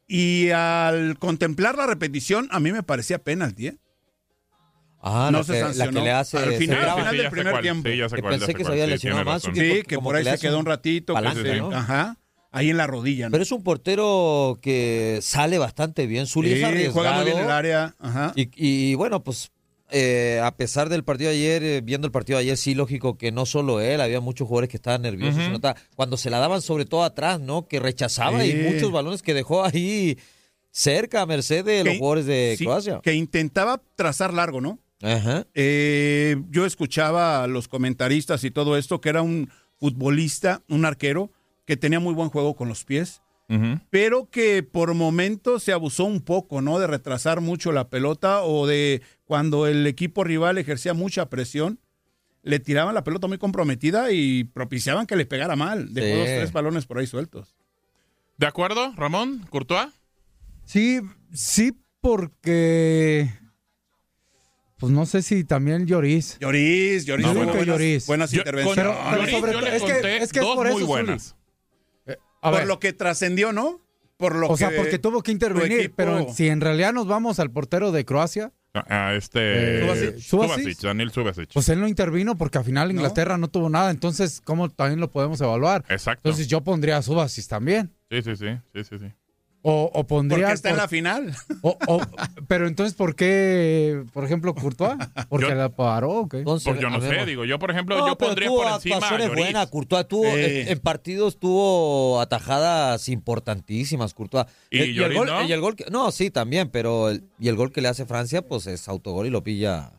Y 0.08 0.52
al 0.52 1.18
contemplar 1.18 1.76
la 1.76 1.88
repetición, 1.88 2.48
a 2.52 2.60
mí 2.60 2.72
me 2.72 2.84
parecía 2.84 3.24
penalti, 3.24 3.68
¿eh? 3.68 3.78
Ah, 5.10 5.32
No 5.32 5.40
la, 5.40 5.44
se 5.44 5.54
que, 5.54 5.60
la 5.60 5.66
sancionó. 5.68 5.92
que 6.00 6.06
le 6.06 6.12
hace. 6.12 6.38
Al 6.38 6.50
se 6.52 6.58
final, 6.58 6.80
traba. 6.80 6.92
al 6.94 6.98
final 7.00 7.12
Sí, 7.16 7.18
del 7.22 7.32
primer 7.32 7.52
cuál, 7.54 7.62
tiempo. 7.64 7.90
sí, 7.90 7.98
ya 7.98 8.10
sé 8.10 8.16
Que 8.16 8.22
cuál, 8.22 8.34
ya 8.34 8.40
pensé 8.40 8.52
sé 8.52 8.58
que 8.58 8.64
se 8.66 8.72
había 8.72 8.86
sí, 8.86 8.90
lesionado 8.92 9.26
más, 9.26 9.44
que- 9.44 9.76
Sí, 9.78 9.84
que 9.84 10.00
por 10.00 10.16
ahí 10.16 10.24
que 10.24 10.32
se 10.32 10.40
quedó 10.40 10.60
un 10.60 10.66
ratito. 10.66 11.14
que 11.14 11.22
palanca, 11.22 11.42
se- 11.42 11.56
¿no? 11.58 11.72
Ajá. 11.72 12.18
Ahí 12.52 12.70
en 12.70 12.78
la 12.78 12.88
rodilla. 12.88 13.26
¿no? 13.28 13.32
Pero 13.32 13.44
es 13.44 13.52
un 13.52 13.62
portero 13.64 14.58
que 14.62 15.20
sale 15.22 15.58
bastante 15.58 16.08
bien. 16.08 16.28
Zuli 16.28 16.52
es 16.54 16.58
Sí, 16.60 16.64
arriesgado. 16.64 16.94
juega 16.94 17.14
muy 17.18 17.26
bien 17.26 17.38
en 17.38 17.44
el 17.46 17.52
área. 17.52 17.96
Ajá. 18.00 18.34
Y, 18.36 18.50
y 18.56 18.96
bueno, 18.96 19.24
pues 19.24 19.52
eh, 19.90 20.42
a 20.44 20.56
pesar 20.56 20.90
del 20.90 21.04
partido 21.04 21.30
de 21.30 21.38
ayer, 21.38 21.64
eh, 21.64 21.82
viendo 21.82 22.08
el 22.08 22.12
partido 22.12 22.38
de 22.40 22.44
ayer, 22.44 22.58
sí, 22.58 22.74
lógico 22.76 23.18
que 23.18 23.32
no 23.32 23.46
solo 23.46 23.80
él, 23.80 24.02
había 24.02 24.20
muchos 24.22 24.48
jugadores 24.48 24.70
que 24.70 24.78
estaban 24.78 25.02
nerviosos. 25.02 25.50
Nota 25.50 25.76
cuando 25.96 26.18
se 26.18 26.30
la 26.30 26.40
daban 26.40 26.62
sobre 26.62 26.86
todo 26.86 27.04
atrás, 27.04 27.40
¿no? 27.40 27.68
Que 27.68 27.80
rechazaba 27.80 28.42
Sí. 28.44 28.52
y 28.52 28.56
muchos 28.74 28.92
balones 28.92 29.22
que 29.22 29.34
dejó 29.34 29.64
ahí 29.64 30.18
cerca 30.72 31.22
a 31.22 31.26
merced 31.26 31.64
de 31.66 31.84
los 31.84 31.98
jugadores 31.98 32.26
de 32.26 32.56
sí, 32.58 32.66
Croacia. 32.66 33.00
Que 33.02 33.14
intentaba 33.14 33.82
trazar 33.96 34.34
largo, 34.34 34.62
¿no? 34.62 34.80
Ajá. 35.02 35.46
Eh, 35.54 36.38
yo 36.50 36.66
escuchaba 36.66 37.44
a 37.44 37.48
los 37.48 37.68
comentaristas 37.68 38.44
y 38.44 38.52
todo 38.52 38.78
esto, 38.78 39.00
que 39.02 39.10
era 39.10 39.22
un 39.22 39.50
futbolista, 39.76 40.64
un 40.70 40.86
arquero, 40.86 41.32
que 41.66 41.78
tenía 41.78 42.00
muy 42.00 42.14
buen 42.14 42.30
juego 42.30 42.56
con 42.56 42.68
los 42.70 42.84
pies, 42.84 43.22
pero 43.90 44.30
que 44.30 44.62
por 44.64 44.94
momentos 44.94 45.64
se 45.64 45.72
abusó 45.72 46.04
un 46.04 46.20
poco, 46.22 46.62
¿no? 46.62 46.80
De 46.80 46.88
retrasar 46.88 47.40
mucho 47.40 47.72
la 47.72 47.90
pelota 47.90 48.44
o 48.44 48.68
de 48.68 49.02
cuando 49.26 49.68
el 49.68 49.88
equipo 49.88 50.24
rival 50.26 50.58
ejercía 50.58 50.94
mucha 50.94 51.30
presión, 51.30 51.80
le 52.44 52.60
tiraban 52.60 52.94
la 52.96 53.04
pelota 53.06 53.28
muy 53.28 53.38
comprometida 53.38 54.12
y 54.12 54.46
propiciaban 54.46 55.06
que 55.06 55.16
le 55.16 55.26
pegara 55.26 55.56
mal. 55.56 55.94
Dejó 55.94 56.08
Sí. 56.08 56.14
dos, 56.20 56.26
tres 56.26 56.52
balones 56.52 56.86
por 56.86 56.98
ahí 56.98 57.08
sueltos. 57.08 57.56
¿De 58.38 58.48
acuerdo, 58.48 58.94
Ramón? 58.96 59.46
¿Courtois? 59.50 59.90
Sí, 60.66 61.00
sí, 61.34 61.74
porque. 62.02 63.30
Pues 64.78 64.92
no 64.92 65.06
sé 65.06 65.22
si 65.24 65.44
también 65.44 65.88
Lloris. 65.88 66.38
Lloris, 66.40 67.06
Lloris, 67.06 67.26
No, 67.26 67.34
bueno. 67.34 67.52
buenas, 67.54 67.68
Lloris. 67.68 68.08
buenas 68.08 68.32
Yo- 68.32 68.40
intervenciones. 68.42 68.86
con- 68.86 68.94
Pero- 68.96 69.10
pero 69.10 69.18
Lloris, 69.24 69.36
sobre 69.40 69.52
yo 69.54 69.60
todo- 69.60 69.70
le 69.70 69.76
es 69.76 69.84
que- 69.84 70.18
es 70.24 70.32
que 70.34 70.40
es 70.40 70.46
dos 70.46 70.56
por 70.56 70.68
muy 70.70 70.78
eso, 70.78 70.86
buenas. 70.88 71.36
A 72.42 72.50
por 72.52 72.60
ver, 72.60 72.68
lo 72.68 72.80
que 72.80 72.94
trascendió, 72.94 73.52
¿no? 73.52 73.82
Por 74.18 74.36
lo 74.36 74.48
o 74.50 74.58
sea, 74.58 74.70
que 74.70 74.78
porque 74.78 75.00
tuvo 75.00 75.22
que 75.24 75.32
intervenir, 75.32 75.80
equipo- 75.80 75.96
pero 75.98 76.34
si 76.34 76.48
en 76.48 76.62
realidad 76.62 76.94
nos 76.94 77.08
vamos 77.08 77.40
al 77.40 77.52
portero 77.52 77.92
de 77.92 78.06
Croacia, 78.06 78.52
A 78.74 79.16
este... 79.16 79.40
Eh, 79.40 79.82
Subasic. 79.82 80.20
Subasic. 80.20 80.80
Daniel 80.82 81.10
Subasic. 81.12 81.50
pues 81.52 81.68
él 81.70 81.80
no 81.80 81.88
intervino 81.88 82.38
porque 82.38 82.60
al 82.60 82.64
final 82.64 82.92
Inglaterra 82.92 83.36
no, 83.40 83.48
tuvo 83.48 83.70
nada, 83.72 83.90
entonces 83.90 84.40
¿cómo 84.44 84.70
también 84.70 85.00
lo 85.00 85.12
podemos 85.12 85.42
evaluar? 85.42 85.84
Exacto. 85.90 86.22
Entonces 86.30 86.48
yo 86.48 86.62
pondría 86.64 86.98
a 86.98 87.02
Subasic 87.02 87.48
también. 87.48 87.92
Sí, 88.12 88.22
sí, 88.22 88.36
sí, 88.36 88.46
sí, 88.76 88.84
sí, 88.84 89.00
sí. 89.00 89.06
O, 89.70 89.92
o 89.94 90.08
pondría... 90.08 90.46
porque 90.46 90.54
está 90.54 90.70
en 90.70 90.78
la 90.78 90.88
final. 90.88 91.36
o- 91.62 91.78
o- 91.88 92.02
pero 92.48 92.68
entonces, 92.68 92.96
¿por 92.96 93.16
qué, 93.16 94.02
por 94.14 94.24
ejemplo, 94.24 94.56
Courtois? 94.56 94.96
¿Porque 95.28 95.50
Yo- 95.50 95.56
la 95.56 95.68
paró 95.70 96.12
o 96.12 96.30
qué? 96.30 96.38
Entonces, 96.38 96.66
Porque 96.66 96.82
yo 96.82 96.90
no 96.90 97.02
sé, 97.02 97.26
digo, 97.26 97.44
yo 97.44 97.60
por 97.60 97.72
ejemplo, 97.72 97.98
No, 97.98 98.08
yo 98.08 98.18
pero 98.18 98.30
pondría 98.30 98.48
tuvo 98.48 98.64
por 98.64 98.72
encima 98.72 98.96
actuaciones 98.96 99.28
Lloris. 99.28 99.44
buenas, 99.44 99.68
Courtois 99.70 100.08
tuvo 100.08 100.26
Eh. 100.26 100.62
en, 100.62 100.68
en 100.70 100.80
partidos 100.80 101.38
tuvo 101.38 102.22
atajadas 102.22 103.10
importantísimas, 103.10 104.14
Courtois. 104.14 104.46
¿Y 104.72 104.80
el, 105.02 105.14
gol, 105.14 105.28
no? 105.28 105.44
y 105.44 105.52
el 105.52 105.60
gol 105.60 105.76
que- 105.76 105.86
no, 105.92 106.12
sí, 106.12 106.30
también, 106.32 106.70
pero 106.70 107.10
el, 107.10 107.24
y 107.38 107.50
el 107.50 107.56
gol 107.58 107.72
que 107.74 107.82
le 107.82 107.90
hace 107.90 108.06
Francia, 108.06 108.42
pues 108.42 108.68
es 108.68 108.88
autogol 108.88 109.28
y 109.28 109.30
lo 109.30 109.44
pilla 109.44 109.92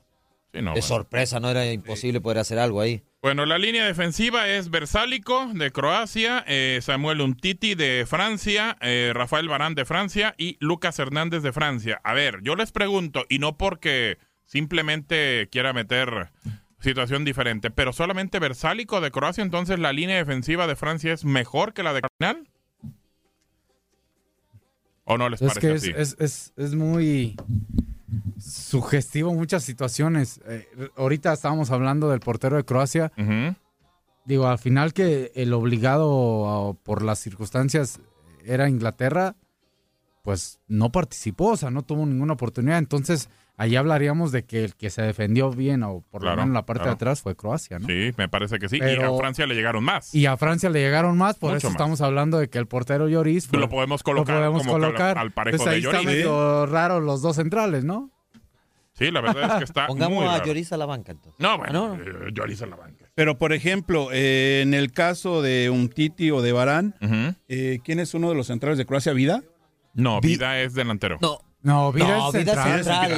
Sí, 0.53 0.63
no, 0.63 0.71
de 0.71 0.81
bueno. 0.81 0.83
sorpresa, 0.83 1.41
no 1.41 1.51
era 1.51 1.71
imposible 1.71 2.23
poder 2.23 2.39
hacer 2.39 2.59
algo 2.59 2.81
ahí. 2.81 3.03
Bueno, 3.21 3.47
la 3.47 3.59
línea 3.59 3.85
defensiva 3.85 4.47
es 4.49 4.71
Versálico 4.71 5.51
de 5.53 5.73
Croacia, 5.73 6.45
eh, 6.47 6.79
Samuel 6.83 7.21
Umtiti 7.21 7.75
de 7.75 8.07
Francia, 8.09 8.77
eh, 8.81 9.11
Rafael 9.13 9.49
Barán 9.49 9.75
de 9.75 9.85
Francia 9.85 10.37
y 10.39 10.57
Lucas 10.61 11.01
Hernández 11.01 11.43
de 11.43 11.53
Francia. 11.53 12.01
A 12.05 12.15
ver, 12.15 12.41
yo 12.43 12.55
les 12.55 12.71
pregunto, 12.71 13.25
y 13.29 13.41
no 13.41 13.57
porque 13.59 14.19
simplemente 14.45 15.49
quiera 15.51 15.73
meter 15.73 16.31
situación 16.79 17.25
diferente, 17.25 17.73
pero 17.73 17.93
solamente 17.93 18.39
Versálico 18.39 19.01
de 19.01 19.11
Croacia, 19.11 19.43
entonces 19.43 19.81
la 19.81 19.93
línea 19.93 20.17
defensiva 20.17 20.69
de 20.69 20.77
Francia 20.77 21.13
es 21.13 21.25
mejor 21.25 21.75
que 21.75 21.83
la 21.83 21.95
de 21.95 22.03
Cardinal. 22.03 22.49
¿O 25.03 25.19
no 25.19 25.29
les 25.29 25.43
Es 25.43 25.49
parece 25.55 25.61
que 25.69 25.75
es, 25.75 25.83
así? 25.83 25.93
es, 25.97 26.17
es, 26.21 26.53
es 26.57 26.75
muy 26.77 27.35
sugestivo 28.39 29.35
muchas 29.35 29.63
situaciones. 29.65 30.41
Eh, 30.47 30.69
ahorita 30.97 31.33
estábamos 31.33 31.71
hablando 31.71 32.09
del 32.11 32.21
portero 32.21 32.57
de 32.57 32.65
Croacia. 32.65 33.13
Digo, 34.25 34.47
al 34.47 34.59
final 34.59 34.93
que 34.93 35.33
el 35.35 35.53
obligado 35.55 36.71
a- 36.71 36.75
por 36.75 37.03
las 37.03 37.19
circunstancias 37.19 38.01
era 38.45 38.69
Inglaterra, 38.69 39.37
pues 40.23 40.61
no 40.69 40.93
participó, 40.93 41.53
o 41.53 41.57
sea, 41.57 41.71
no 41.71 41.83
tuvo 41.83 42.05
ninguna 42.05 42.35
oportunidad. 42.35 42.79
Entonces, 42.79 43.31
ahí 43.59 43.77
hablaríamos 43.77 44.33
de 44.33 44.45
que 44.45 44.65
el 44.65 44.75
que 44.75 44.89
se 44.89 45.03
defendió 45.03 45.51
bien, 45.51 45.83
o 45.83 46.01
por 46.11 46.23
Claro, 46.23 46.37
lo 46.37 46.43
menos 46.43 46.55
la 46.55 46.65
parte 46.65 46.81
claro. 46.85 46.93
de 46.93 46.95
atrás, 46.95 47.21
fue 47.21 47.37
Croacia, 47.37 47.79
¿no? 47.79 47.87
Sí, 47.87 48.13
me 48.17 48.29
parece 48.31 48.59
que 48.59 48.69
sí. 48.71 48.79
y 48.79 49.03
a 49.03 49.13
Francia 49.19 49.47
le 49.47 49.55
llegaron 49.55 49.85
más. 49.85 50.15
Y 50.15 50.25
a 50.25 50.37
Francia 50.39 50.71
le 50.71 50.81
llegaron 50.81 51.19
más, 51.19 51.37
por 51.37 51.51
Mucho 51.51 51.59
eso 51.59 51.67
más. 51.69 51.75
estamos 51.75 52.01
hablando 52.01 52.39
de 52.39 52.49
que 52.49 52.57
el 52.59 52.67
portero 52.67 53.09
Lloris 53.09 53.47
fue- 53.49 53.59
lo 53.59 53.69
podemos 53.69 54.03
colocar, 54.03 54.37
lo 54.37 54.41
podemos 54.41 54.63
como 54.63 54.73
colocar. 54.73 55.19
al 55.19 55.33
parejo 55.33 55.59
Pues 55.59 55.69
ahí 55.69 55.83
de 55.83 55.87
está 55.89 56.01
Lloris. 56.03 56.17
medio 56.17 56.67
raro 56.67 57.01
los 57.01 57.21
dos 57.21 57.37
centrales, 57.37 57.85
¿no? 57.85 58.11
Sí, 58.95 59.13
la 59.13 59.21
verdad 59.21 59.53
es 59.53 59.59
que 59.59 59.65
está 59.65 59.87
Pongamos 59.87 60.19
muy 60.19 60.27
a 60.27 60.33
raro. 60.39 60.47
Lloris 60.47 60.73
a 60.73 60.77
la 60.77 60.87
banca 60.87 61.13
entonces. 61.13 61.39
No, 61.41 61.57
bueno, 61.57 61.93
Ah, 61.95 61.97
no. 61.99 62.03
eh, 62.03 62.31
Lloris 62.33 62.61
en 62.63 62.71
la 62.71 62.77
banca. 62.77 63.05
Pero, 63.15 63.39
por 63.39 63.53
ejemplo, 63.53 64.09
eh, 64.13 64.61
en 64.63 64.75
el 64.75 64.91
caso 64.93 65.41
de 65.43 65.71
un 65.71 65.89
Titi 65.89 66.31
o 66.33 66.43
de 66.43 66.51
Barán, 66.53 66.95
eh, 67.49 67.79
¿quién 67.85 68.01
es 68.01 68.15
uno 68.15 68.29
de 68.29 68.35
los 68.35 68.49
centrales 68.49 68.77
de 68.79 68.87
Croacia? 68.87 69.13
¿Vida? 69.13 69.43
No, 69.95 70.21
Vi- 70.21 70.31
Vida 70.31 70.61
es 70.61 70.75
delantero. 70.75 71.19
No, 71.21 71.39
No, 71.63 71.93
Vida 71.93 72.07
No, 72.17 72.27
es 72.29 72.33
central. 72.33 72.75
central, 72.85 73.09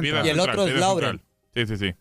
Vida- 0.00 0.24
Y 0.24 0.28
el 0.30 0.40
otro 0.40 0.66
es 0.66 0.72
Vida 0.74 0.80
Lauren. 0.80 1.22
Sí, 1.54 1.66
sí, 1.66 1.76
sí. 1.76 1.94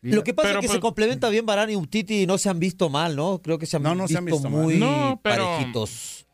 Vida- 0.00 0.16
Lo 0.16 0.22
que 0.24 0.32
pasa 0.34 0.48
Pero, 0.50 0.58
es 0.60 0.62
que 0.62 0.68
pues- 0.68 0.76
se 0.76 0.80
complementa 0.80 1.28
bien 1.28 1.44
Barán 1.46 1.70
y 1.70 1.74
Umtiti 1.74 2.22
y 2.22 2.26
no 2.26 2.38
se 2.38 2.48
han 2.48 2.60
visto 2.60 2.88
mal, 2.88 3.16
¿no? 3.16 3.40
Creo 3.42 3.58
que 3.58 3.66
se 3.66 3.76
han, 3.76 3.82
No, 3.82 3.94
no 3.94 4.06
se 4.06 4.12
visto, 4.12 4.18
han 4.18 4.24
visto 4.26 4.50
mal. 4.50 4.62
muy 4.62 4.76
No, 4.76 5.20
pero- 5.22 5.44
parejitos. 5.46 6.26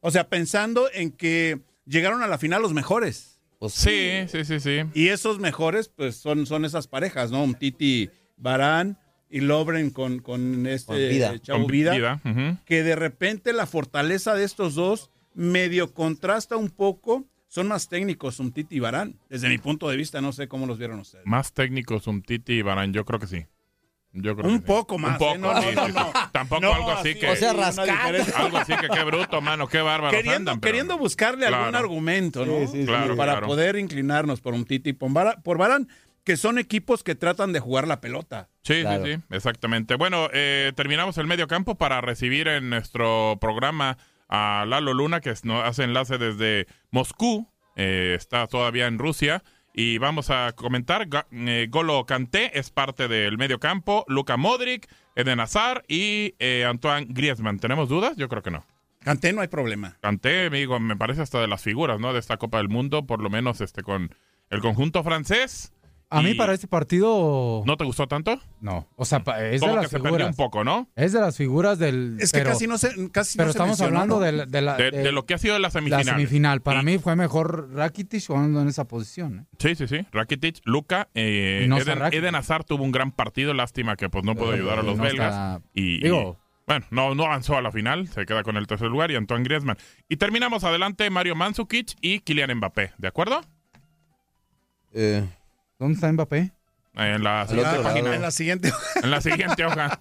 O 0.00 0.10
sea, 0.10 0.28
pensando 0.28 0.88
en 0.92 1.10
que 1.12 1.60
llegaron 1.86 2.22
a 2.22 2.26
la 2.28 2.38
final 2.38 2.62
los 2.62 2.72
mejores. 2.72 3.40
Pues, 3.58 3.72
Sí, 3.74 4.10
sí, 4.28 4.44
sí, 4.44 4.58
sí. 4.60 4.80
Y 4.94 5.08
esos 5.08 5.38
mejores, 5.38 5.88
pues 5.88 6.16
son, 6.16 6.46
son 6.46 6.64
esas 6.64 6.88
parejas, 6.88 7.30
¿no? 7.30 7.42
Un 7.44 7.54
Titi 7.54 8.10
Barán 8.36 8.98
y 9.30 9.40
Lobren 9.40 9.90
con, 9.90 10.18
con 10.18 10.66
este 10.66 10.86
Con 10.86 10.96
Vida. 10.96 11.38
chavo 11.40 11.60
Con 11.62 11.70
Vida, 11.70 12.20
que 12.66 12.82
de 12.82 12.96
repente 12.96 13.52
la 13.52 13.66
fortaleza 13.66 14.34
de 14.34 14.44
estos 14.44 14.74
dos 14.74 15.10
medio 15.34 15.94
contrasta 15.94 16.56
un 16.56 16.68
poco. 16.70 17.24
Son 17.52 17.68
más 17.68 17.86
técnicos 17.86 18.40
un 18.40 18.50
Titi 18.50 18.76
y 18.76 18.80
Barán. 18.80 19.18
Desde 19.28 19.50
mi 19.50 19.58
punto 19.58 19.86
de 19.90 19.96
vista, 19.98 20.22
no 20.22 20.32
sé 20.32 20.48
cómo 20.48 20.64
los 20.66 20.78
vieron 20.78 20.98
ustedes. 21.00 21.26
Más 21.26 21.52
técnicos, 21.52 22.06
un 22.06 22.22
Titi 22.22 22.54
y 22.54 22.62
Barán, 22.62 22.94
yo 22.94 23.04
creo 23.04 23.20
que 23.20 23.26
sí. 23.26 23.44
Yo 24.14 24.34
creo 24.34 24.48
Un 24.48 24.60
que 24.60 24.60
sí. 24.60 24.66
poco 24.66 24.96
más, 24.96 25.12
Un 25.12 25.18
poco, 25.18 25.34
¿eh? 25.34 25.38
No, 25.38 25.60
sí, 25.60 25.66
no, 25.66 25.70
sí, 25.70 25.74
no, 25.76 25.86
sí. 25.86 25.92
no. 26.14 26.30
Tampoco 26.32 26.62
No, 26.62 26.72
algo 26.72 26.90
así 26.92 27.10
así, 27.10 27.18
que... 27.20 27.28
O 27.30 27.36
sea, 27.36 27.52
rascar. 27.52 28.16
algo 28.36 28.56
así 28.56 28.72
que 28.76 28.88
qué 28.88 29.04
bruto, 29.04 29.42
mano, 29.42 29.68
qué 29.68 29.82
bárbaro. 29.82 30.16
queriendo, 30.16 30.36
andan, 30.50 30.60
pero- 30.60 30.70
queriendo 30.72 30.96
buscarle 30.96 31.44
algún 31.46 31.74
argumento, 31.74 32.46
¿no? 32.46 32.54
Claro, 32.86 33.16
para 33.16 33.32
claro. 33.32 33.46
poder 33.48 33.76
inclinarnos 33.76 34.40
por 34.40 34.54
un 34.54 34.64
Titi 34.64 34.90
y 34.90 34.92
por 34.94 35.12
Barán, 35.12 35.42
por 35.42 35.58
Barán, 35.58 35.88
que 36.24 36.38
son 36.38 36.58
equipos 36.58 37.02
que 37.04 37.14
tratan 37.14 37.52
de 37.52 37.60
jugar 37.60 37.86
la 37.86 38.00
pelota. 38.00 38.48
Sí, 38.62 38.80
Claro. 38.80 39.04
sí, 39.04 39.14
sí, 39.16 39.20
exactamente. 39.28 39.96
Bueno, 39.96 40.28
eh, 40.32 40.72
terminamos 40.74 41.18
el 41.18 41.26
medio 41.26 41.48
campo 41.48 41.74
para 41.74 42.00
recibir 42.00 42.48
en 42.48 42.70
nuestro 42.70 43.36
programa 43.42 43.98
a 44.34 44.64
Lalo 44.66 44.94
Luna, 44.94 45.20
que 45.20 45.34
nos 45.42 45.62
hace 45.62 45.84
enlace 45.84 46.16
desde 46.16 46.66
Moscú, 46.90 47.46
eh, 47.76 48.14
está 48.16 48.46
todavía 48.46 48.86
en 48.86 48.98
Rusia. 48.98 49.44
Y 49.74 49.98
vamos 49.98 50.30
a 50.30 50.52
comentar, 50.52 51.06
eh, 51.32 51.66
Golo 51.70 52.04
Kanté 52.06 52.58
es 52.58 52.70
parte 52.70 53.08
del 53.08 53.36
medio 53.36 53.60
campo, 53.60 54.06
Luka 54.08 54.38
Modric, 54.38 54.88
Eden 55.16 55.40
Hazard 55.40 55.84
y 55.86 56.34
eh, 56.38 56.64
Antoine 56.66 57.08
Griezmann. 57.10 57.58
¿Tenemos 57.58 57.90
dudas? 57.90 58.16
Yo 58.16 58.28
creo 58.30 58.42
que 58.42 58.50
no. 58.50 58.64
Canté 59.00 59.34
no 59.34 59.42
hay 59.42 59.48
problema. 59.48 59.98
Kanté, 60.00 60.48
me 60.48 60.58
digo, 60.58 60.80
me 60.80 60.96
parece 60.96 61.20
hasta 61.20 61.40
de 61.40 61.48
las 61.48 61.62
figuras, 61.62 62.00
¿no? 62.00 62.14
De 62.14 62.18
esta 62.18 62.38
Copa 62.38 62.56
del 62.56 62.70
Mundo, 62.70 63.06
por 63.06 63.20
lo 63.20 63.28
menos 63.28 63.60
este 63.60 63.82
con 63.82 64.14
el 64.48 64.60
conjunto 64.60 65.02
francés. 65.04 65.74
A 66.18 66.22
mí 66.22 66.34
para 66.34 66.52
este 66.54 66.66
partido 66.68 67.62
¿No 67.66 67.76
te 67.76 67.84
gustó 67.84 68.06
tanto? 68.06 68.38
no. 68.60 68.86
O 68.96 69.04
sea, 69.04 69.18
es 69.18 69.24
de 69.24 69.58
Como 69.60 69.72
que 69.74 69.80
las 69.82 69.90
se 69.90 69.98
perdió 69.98 70.12
un 70.12 70.18
figuras. 70.18 70.36
poco, 70.36 70.64
¿no? 70.64 70.88
Es 70.94 71.12
de 71.12 71.20
las 71.20 71.36
figuras 71.36 71.78
del 71.78 72.16
Es 72.20 72.32
que 72.32 72.38
pero, 72.38 72.50
casi 72.50 72.66
no 72.66 72.78
se, 72.78 72.88
casi 73.10 73.36
pero 73.38 73.46
no 73.48 73.52
se 73.52 73.58
estamos 73.58 73.78
mencionó, 73.80 73.86
hablando 74.00 74.14
¿no? 74.16 74.20
de, 74.20 74.32
la- 74.32 74.46
de 74.46 74.62
la 74.62 74.76
De, 74.76 74.90
de 74.90 75.02
de 75.02 75.12
lo 75.12 75.26
que 75.26 75.34
ha 75.34 75.38
sido 75.38 75.54
la 75.54 75.60
la 75.60 75.70
semifinal. 75.70 76.04
semifinal. 76.04 76.60
Para 76.62 76.82
Y- 76.82 76.84
mí 76.84 76.98
fue 76.98 77.16
mejor 77.16 77.72
Rakitic 77.74 78.26
jugando 78.26 78.60
en 78.60 78.68
esa 78.68 78.84
posición. 78.86 79.40
¿eh? 79.40 79.56
Sí, 79.58 79.74
sí, 79.74 79.86
sí. 79.88 80.06
Rakitic, 80.12 80.60
Luca, 80.64 81.08
eh, 81.14 81.66
no 81.68 81.78
Eden, 81.78 81.98
Rakitic. 81.98 82.22
Eden 82.22 82.34
Hazard 82.34 82.64
tuvo 82.64 82.84
un 82.84 82.92
gran 82.92 83.10
partido. 83.12 83.54
Lástima 83.54 83.96
que 83.96 84.08
pues 84.08 84.24
no 84.24 84.34
pudo 84.34 84.52
Eh, 84.52 84.56
ayudar 84.56 84.78
a 84.78 84.82
los 84.82 84.96
no 84.98 85.02
belgas. 85.04 85.32
está- 85.32 85.60
Y, 85.74 85.96
y, 85.96 86.00
digo- 86.04 86.38
bueno, 86.66 86.86
no, 86.90 87.14
no 87.14 87.24
avanzó 87.24 87.56
a 87.56 87.62
la 87.62 87.72
final. 87.72 88.06
Se 88.08 88.24
queda 88.24 88.42
con 88.44 88.56
el 88.56 88.66
tercer 88.66 88.88
lugar 88.88 89.10
y 89.10 89.16
Antoine 89.16 89.42
Griezmann. 89.44 89.76
Y 90.08 90.16
terminamos 90.16 90.62
adelante 90.64 91.08
Mario 91.10 91.34
Mandzukic 91.34 91.96
y 92.00 92.20
Kylian 92.20 92.54
Mbappé. 92.56 92.92
¿De 92.98 93.08
acuerdo? 93.08 93.40
Eh, 94.94 95.24
¿Dónde 95.82 95.94
está 95.96 96.12
Mbappé? 96.12 96.52
En 96.94 97.24
la 97.24 97.46
siguiente 97.48 97.78
página. 97.80 98.14
En 98.14 98.22
la 98.22 98.30
siguiente. 98.30 98.72
En 99.02 99.10
la 99.10 99.20
siguiente 99.20 99.64
hoja. 99.64 100.00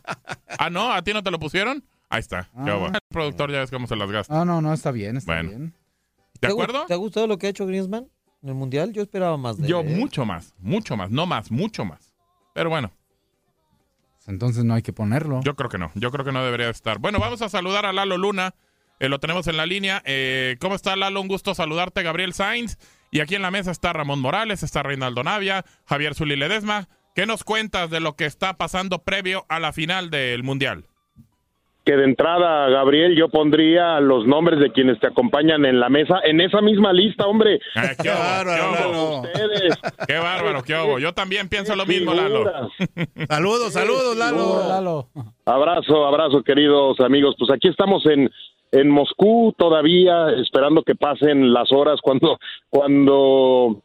Ah, 0.59 0.69
no, 0.69 0.91
¿a 0.93 1.01
ti 1.03 1.11
no 1.13 1.23
te 1.23 1.31
lo 1.31 1.39
pusieron? 1.39 1.83
Ahí 2.09 2.19
está. 2.19 2.49
Ah. 2.55 2.63
Qué 2.65 2.71
bueno. 2.71 2.93
El 2.95 3.01
productor 3.09 3.51
ya 3.51 3.59
ves 3.59 3.71
cómo 3.71 3.87
se 3.87 3.95
las 3.95 4.11
gasta. 4.11 4.41
Ah, 4.41 4.45
no, 4.45 4.61
no, 4.61 4.73
está 4.73 4.91
bien, 4.91 5.17
está 5.17 5.33
Bueno. 5.33 5.49
bien. 5.49 5.65
¿De 6.33 6.39
¿te 6.41 6.47
ha 6.47 6.49
gu- 6.49 6.53
acuerdo? 6.53 6.85
¿Te 6.85 6.93
ha 6.93 6.97
gustado 6.97 7.25
lo 7.27 7.37
que 7.37 7.47
ha 7.47 7.49
hecho 7.49 7.65
Griezmann 7.65 8.09
en 8.43 8.49
el 8.49 8.55
Mundial? 8.55 8.91
Yo 8.93 9.01
esperaba 9.01 9.37
más 9.37 9.57
de 9.57 9.67
Yo 9.67 9.79
él. 9.79 9.95
mucho 9.97 10.25
más, 10.25 10.53
mucho 10.59 10.95
más. 10.97 11.09
No 11.09 11.25
más, 11.25 11.49
mucho 11.49 11.83
más. 11.85 12.13
Pero 12.53 12.69
bueno, 12.69 12.91
Pues 14.17 14.27
entonces 14.27 14.63
no 14.63 14.73
hay 14.75 14.81
que 14.83 14.93
ponerlo. 14.93 15.39
yo 15.43 15.55
creo 15.55 15.69
que 15.69 15.77
no. 15.79 15.91
Yo 15.95 16.11
creo 16.11 16.25
que 16.25 16.31
no 16.31 16.43
debería 16.43 16.69
estar. 16.69 16.99
Bueno, 16.99 17.19
vamos 17.19 17.41
a 17.41 17.49
saludar 17.49 17.85
a 17.87 17.93
Lalo 17.93 18.17
Luna. 18.17 18.53
Eh, 18.99 19.09
lo 19.09 19.19
tenemos 19.19 19.47
en 19.47 19.57
la 19.57 19.65
línea. 19.65 20.03
Eh, 20.05 20.57
¿Cómo 20.59 20.75
está 20.75 20.95
Lalo? 20.95 21.21
Un 21.21 21.27
gusto 21.27 21.55
saludarte, 21.55 22.03
Gabriel 22.03 22.33
Sainz. 22.33 22.77
Y 23.11 23.19
aquí 23.19 23.35
en 23.35 23.41
la 23.41 23.51
mesa 23.51 23.71
está 23.71 23.93
Ramón 23.93 24.21
Morales, 24.21 24.63
está 24.63 24.83
Reinaldo 24.83 25.23
Navia, 25.23 25.65
Javier 25.85 26.15
Zuli 26.15 26.37
Ledesma. 26.37 26.87
¿Qué 27.13 27.25
nos 27.25 27.43
cuentas 27.43 27.89
de 27.89 27.99
lo 27.99 28.15
que 28.15 28.25
está 28.25 28.57
pasando 28.57 28.99
previo 28.99 29.45
a 29.49 29.59
la 29.59 29.73
final 29.73 30.09
del 30.09 30.43
Mundial? 30.43 30.85
que 31.85 31.95
de 31.95 32.03
entrada, 32.03 32.69
Gabriel, 32.69 33.15
yo 33.17 33.29
pondría 33.29 33.99
los 33.99 34.27
nombres 34.27 34.59
de 34.59 34.71
quienes 34.71 34.99
te 34.99 35.07
acompañan 35.07 35.65
en 35.65 35.79
la 35.79 35.89
mesa, 35.89 36.19
en 36.23 36.39
esa 36.39 36.61
misma 36.61 36.93
lista, 36.93 37.25
hombre. 37.25 37.55
Eh, 37.55 37.95
¿Qué, 38.01 38.09
bárbaro, 38.09 39.23
¿Qué. 39.23 39.29
Ustedes. 39.29 39.79
Qué 40.07 40.17
bárbaro, 40.19 40.63
qué 40.63 40.75
hubo. 40.75 40.99
Yo 40.99 41.13
también 41.13 41.49
pienso 41.49 41.75
lo 41.75 41.85
mismo, 41.87 42.13
Lalo. 42.13 42.45
Saludos, 43.27 43.73
saludos, 43.73 44.15
Lalo. 44.15 44.67
Lalo. 44.67 45.09
Abrazo, 45.45 46.05
abrazo, 46.05 46.43
queridos 46.43 46.99
amigos. 46.99 47.35
Pues 47.39 47.49
aquí 47.51 47.67
estamos 47.67 48.05
en, 48.05 48.29
en 48.71 48.89
Moscú 48.89 49.53
todavía, 49.57 50.29
esperando 50.31 50.83
que 50.83 50.95
pasen 50.95 51.53
las 51.53 51.71
horas 51.71 51.99
cuando, 52.01 52.39
cuando 52.69 53.81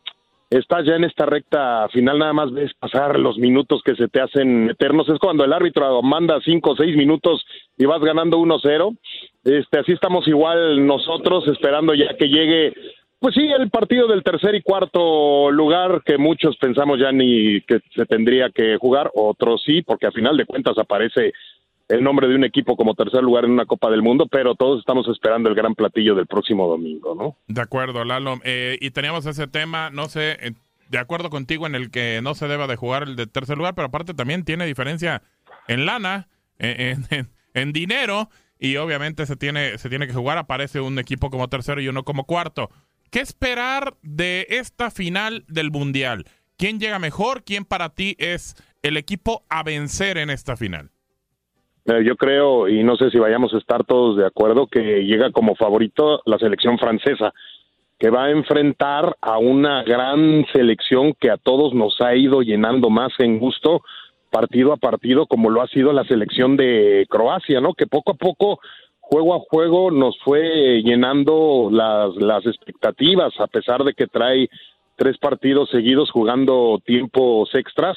estás 0.50 0.84
ya 0.86 0.94
en 0.94 1.04
esta 1.04 1.26
recta 1.26 1.88
final, 1.88 2.18
nada 2.18 2.32
más 2.32 2.52
ves 2.52 2.72
pasar 2.78 3.18
los 3.18 3.36
minutos 3.38 3.82
que 3.84 3.96
se 3.96 4.08
te 4.08 4.20
hacen 4.20 4.70
eternos. 4.70 5.08
Es 5.08 5.18
cuando 5.18 5.44
el 5.44 5.52
árbitro 5.52 6.02
manda 6.02 6.40
cinco 6.44 6.70
o 6.70 6.76
seis 6.76 6.96
minutos 6.96 7.44
y 7.76 7.84
vas 7.84 8.00
ganando 8.00 8.38
1-0. 8.38 8.96
Este, 9.44 9.78
así 9.78 9.92
estamos 9.92 10.26
igual 10.28 10.86
nosotros, 10.86 11.46
esperando 11.48 11.94
ya 11.94 12.16
que 12.16 12.28
llegue, 12.28 12.72
pues 13.18 13.34
sí, 13.34 13.46
el 13.46 13.70
partido 13.70 14.06
del 14.06 14.22
tercer 14.22 14.54
y 14.54 14.62
cuarto 14.62 15.50
lugar, 15.50 16.02
que 16.04 16.18
muchos 16.18 16.56
pensamos 16.58 16.98
ya 17.00 17.10
ni 17.12 17.60
que 17.62 17.80
se 17.94 18.06
tendría 18.06 18.50
que 18.50 18.76
jugar, 18.76 19.10
otros 19.14 19.62
sí, 19.64 19.82
porque 19.82 20.06
a 20.06 20.12
final 20.12 20.36
de 20.36 20.46
cuentas 20.46 20.78
aparece 20.78 21.32
el 21.88 22.02
nombre 22.02 22.26
de 22.28 22.34
un 22.34 22.44
equipo 22.44 22.76
como 22.76 22.94
tercer 22.94 23.22
lugar 23.22 23.44
en 23.44 23.52
una 23.52 23.66
Copa 23.66 23.90
del 23.90 24.02
Mundo, 24.02 24.26
pero 24.30 24.54
todos 24.54 24.80
estamos 24.80 25.06
esperando 25.08 25.48
el 25.48 25.54
gran 25.54 25.74
platillo 25.74 26.14
del 26.14 26.26
próximo 26.26 26.68
domingo, 26.68 27.14
¿no? 27.14 27.36
De 27.46 27.60
acuerdo, 27.60 28.04
Lalo. 28.04 28.40
Eh, 28.44 28.76
y 28.80 28.90
teníamos 28.90 29.24
ese 29.26 29.46
tema, 29.46 29.90
no 29.90 30.08
sé, 30.08 30.32
eh, 30.40 30.52
de 30.88 30.98
acuerdo 30.98 31.30
contigo 31.30 31.66
en 31.66 31.74
el 31.74 31.90
que 31.90 32.20
no 32.22 32.34
se 32.34 32.48
deba 32.48 32.66
de 32.66 32.76
jugar 32.76 33.04
el 33.04 33.16
de 33.16 33.26
tercer 33.26 33.56
lugar, 33.58 33.74
pero 33.74 33.86
aparte 33.88 34.14
también 34.14 34.44
tiene 34.44 34.66
diferencia 34.66 35.22
en 35.68 35.86
lana, 35.86 36.28
eh, 36.58 36.94
en, 36.96 37.06
en- 37.18 37.30
en 37.54 37.72
dinero, 37.72 38.28
y 38.58 38.76
obviamente 38.76 39.24
se 39.26 39.36
tiene, 39.36 39.78
se 39.78 39.88
tiene 39.88 40.06
que 40.06 40.12
jugar, 40.12 40.38
aparece 40.38 40.80
un 40.80 40.98
equipo 40.98 41.30
como 41.30 41.48
tercero 41.48 41.80
y 41.80 41.88
uno 41.88 42.04
como 42.04 42.24
cuarto. 42.24 42.70
¿Qué 43.10 43.20
esperar 43.20 43.94
de 44.02 44.46
esta 44.50 44.90
final 44.90 45.44
del 45.48 45.70
Mundial? 45.70 46.26
¿Quién 46.58 46.80
llega 46.80 46.98
mejor? 46.98 47.44
¿Quién 47.44 47.64
para 47.64 47.90
ti 47.90 48.16
es 48.18 48.56
el 48.82 48.96
equipo 48.96 49.44
a 49.48 49.62
vencer 49.62 50.18
en 50.18 50.30
esta 50.30 50.56
final? 50.56 50.90
Eh, 51.86 52.04
Yo 52.04 52.16
creo, 52.16 52.68
y 52.68 52.82
no 52.82 52.96
sé 52.96 53.10
si 53.10 53.18
vayamos 53.18 53.54
a 53.54 53.58
estar 53.58 53.84
todos 53.84 54.16
de 54.16 54.26
acuerdo, 54.26 54.66
que 54.66 55.04
llega 55.04 55.30
como 55.30 55.54
favorito 55.54 56.20
la 56.26 56.38
selección 56.38 56.78
francesa, 56.78 57.32
que 57.98 58.10
va 58.10 58.24
a 58.24 58.30
enfrentar 58.30 59.16
a 59.20 59.38
una 59.38 59.82
gran 59.82 60.44
selección 60.52 61.14
que 61.14 61.30
a 61.30 61.36
todos 61.36 61.72
nos 61.74 62.00
ha 62.00 62.14
ido 62.14 62.42
llenando 62.42 62.90
más 62.90 63.12
en 63.18 63.38
gusto 63.38 63.82
partido 64.30 64.72
a 64.72 64.76
partido, 64.76 65.26
como 65.26 65.48
lo 65.48 65.62
ha 65.62 65.68
sido 65.68 65.92
la 65.92 66.04
selección 66.04 66.56
de 66.56 67.06
Croacia, 67.08 67.60
¿no? 67.60 67.72
Que 67.72 67.86
poco 67.86 68.12
a 68.12 68.16
poco, 68.16 68.58
juego 69.00 69.34
a 69.34 69.38
juego, 69.38 69.90
nos 69.90 70.18
fue 70.18 70.82
llenando 70.82 71.70
las, 71.70 72.14
las 72.16 72.44
expectativas, 72.44 73.32
a 73.40 73.46
pesar 73.46 73.84
de 73.84 73.94
que 73.94 74.08
trae 74.08 74.48
tres 74.96 75.16
partidos 75.18 75.70
seguidos 75.70 76.10
jugando 76.10 76.80
tiempos 76.84 77.54
extras 77.54 77.96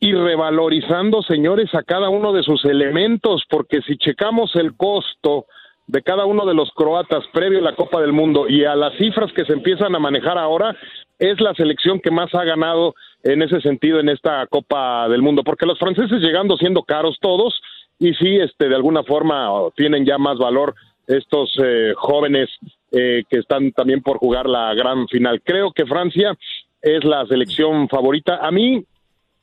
y 0.00 0.14
revalorizando, 0.14 1.22
señores, 1.22 1.74
a 1.74 1.82
cada 1.82 2.08
uno 2.08 2.32
de 2.32 2.42
sus 2.42 2.64
elementos, 2.64 3.44
porque 3.48 3.82
si 3.82 3.98
checamos 3.98 4.56
el 4.56 4.74
costo 4.74 5.44
de 5.86 6.02
cada 6.02 6.24
uno 6.24 6.46
de 6.46 6.54
los 6.54 6.70
croatas 6.72 7.24
previo 7.32 7.58
a 7.58 7.62
la 7.62 7.74
Copa 7.74 8.00
del 8.00 8.12
Mundo 8.12 8.48
y 8.48 8.64
a 8.64 8.74
las 8.74 8.96
cifras 8.96 9.30
que 9.32 9.44
se 9.44 9.52
empiezan 9.52 9.94
a 9.94 9.98
manejar 9.98 10.38
ahora, 10.38 10.74
es 11.18 11.38
la 11.40 11.54
selección 11.54 12.00
que 12.00 12.10
más 12.10 12.34
ha 12.34 12.44
ganado 12.44 12.94
en 13.22 13.42
ese 13.42 13.60
sentido 13.60 14.00
en 14.00 14.08
esta 14.08 14.46
Copa 14.46 15.06
del 15.08 15.20
Mundo, 15.20 15.42
porque 15.44 15.66
los 15.66 15.78
franceses 15.78 16.20
llegando 16.20 16.56
siendo 16.56 16.82
caros 16.82 17.18
todos 17.20 17.60
y 17.98 18.14
sí, 18.14 18.38
este, 18.38 18.68
de 18.68 18.76
alguna 18.76 19.02
forma 19.02 19.50
tienen 19.76 20.06
ya 20.06 20.16
más 20.16 20.38
valor 20.38 20.74
estos 21.06 21.52
eh, 21.62 21.92
jóvenes 21.96 22.48
eh, 22.92 23.24
que 23.28 23.38
están 23.38 23.72
también 23.72 24.00
por 24.00 24.16
jugar 24.16 24.48
la 24.48 24.72
gran 24.74 25.06
final. 25.08 25.42
Creo 25.44 25.72
que 25.72 25.84
Francia 25.84 26.34
es 26.80 27.04
la 27.04 27.26
selección 27.26 27.88
favorita. 27.88 28.38
A 28.40 28.50
mí, 28.50 28.82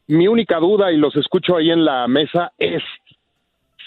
mi 0.07 0.27
única 0.27 0.57
duda, 0.59 0.91
y 0.91 0.97
los 0.97 1.15
escucho 1.15 1.57
ahí 1.57 1.69
en 1.69 1.85
la 1.85 2.07
mesa, 2.07 2.51
es 2.57 2.81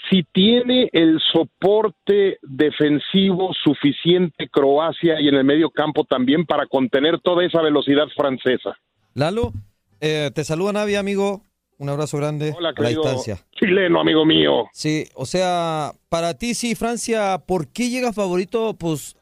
si 0.09 0.23
tiene 0.33 0.89
el 0.91 1.19
soporte 1.31 2.37
defensivo 2.41 3.53
suficiente 3.63 4.49
Croacia 4.49 5.21
y 5.21 5.27
en 5.29 5.35
el 5.35 5.43
medio 5.43 5.69
campo 5.69 6.03
también 6.03 6.45
para 6.45 6.65
contener 6.67 7.19
toda 7.21 7.45
esa 7.45 7.61
velocidad 7.61 8.07
francesa. 8.15 8.77
Lalo, 9.13 9.53
eh, 10.01 10.31
te 10.33 10.43
saluda 10.43 10.73
Navi, 10.73 10.95
amigo. 10.95 11.43
Un 11.77 11.89
abrazo 11.89 12.17
grande 12.17 12.53
Hola, 12.55 12.73
a 12.77 12.81
la 12.81 12.89
distancia. 12.89 13.39
chileno, 13.53 13.99
amigo 13.99 14.23
mío. 14.23 14.65
Sí, 14.71 15.05
o 15.15 15.25
sea, 15.25 15.93
para 16.09 16.35
ti 16.35 16.53
sí, 16.53 16.75
Francia, 16.75 17.39
¿por 17.47 17.69
qué 17.69 17.89
llega 17.89 18.13
favorito? 18.13 18.75
Pues 18.77 19.15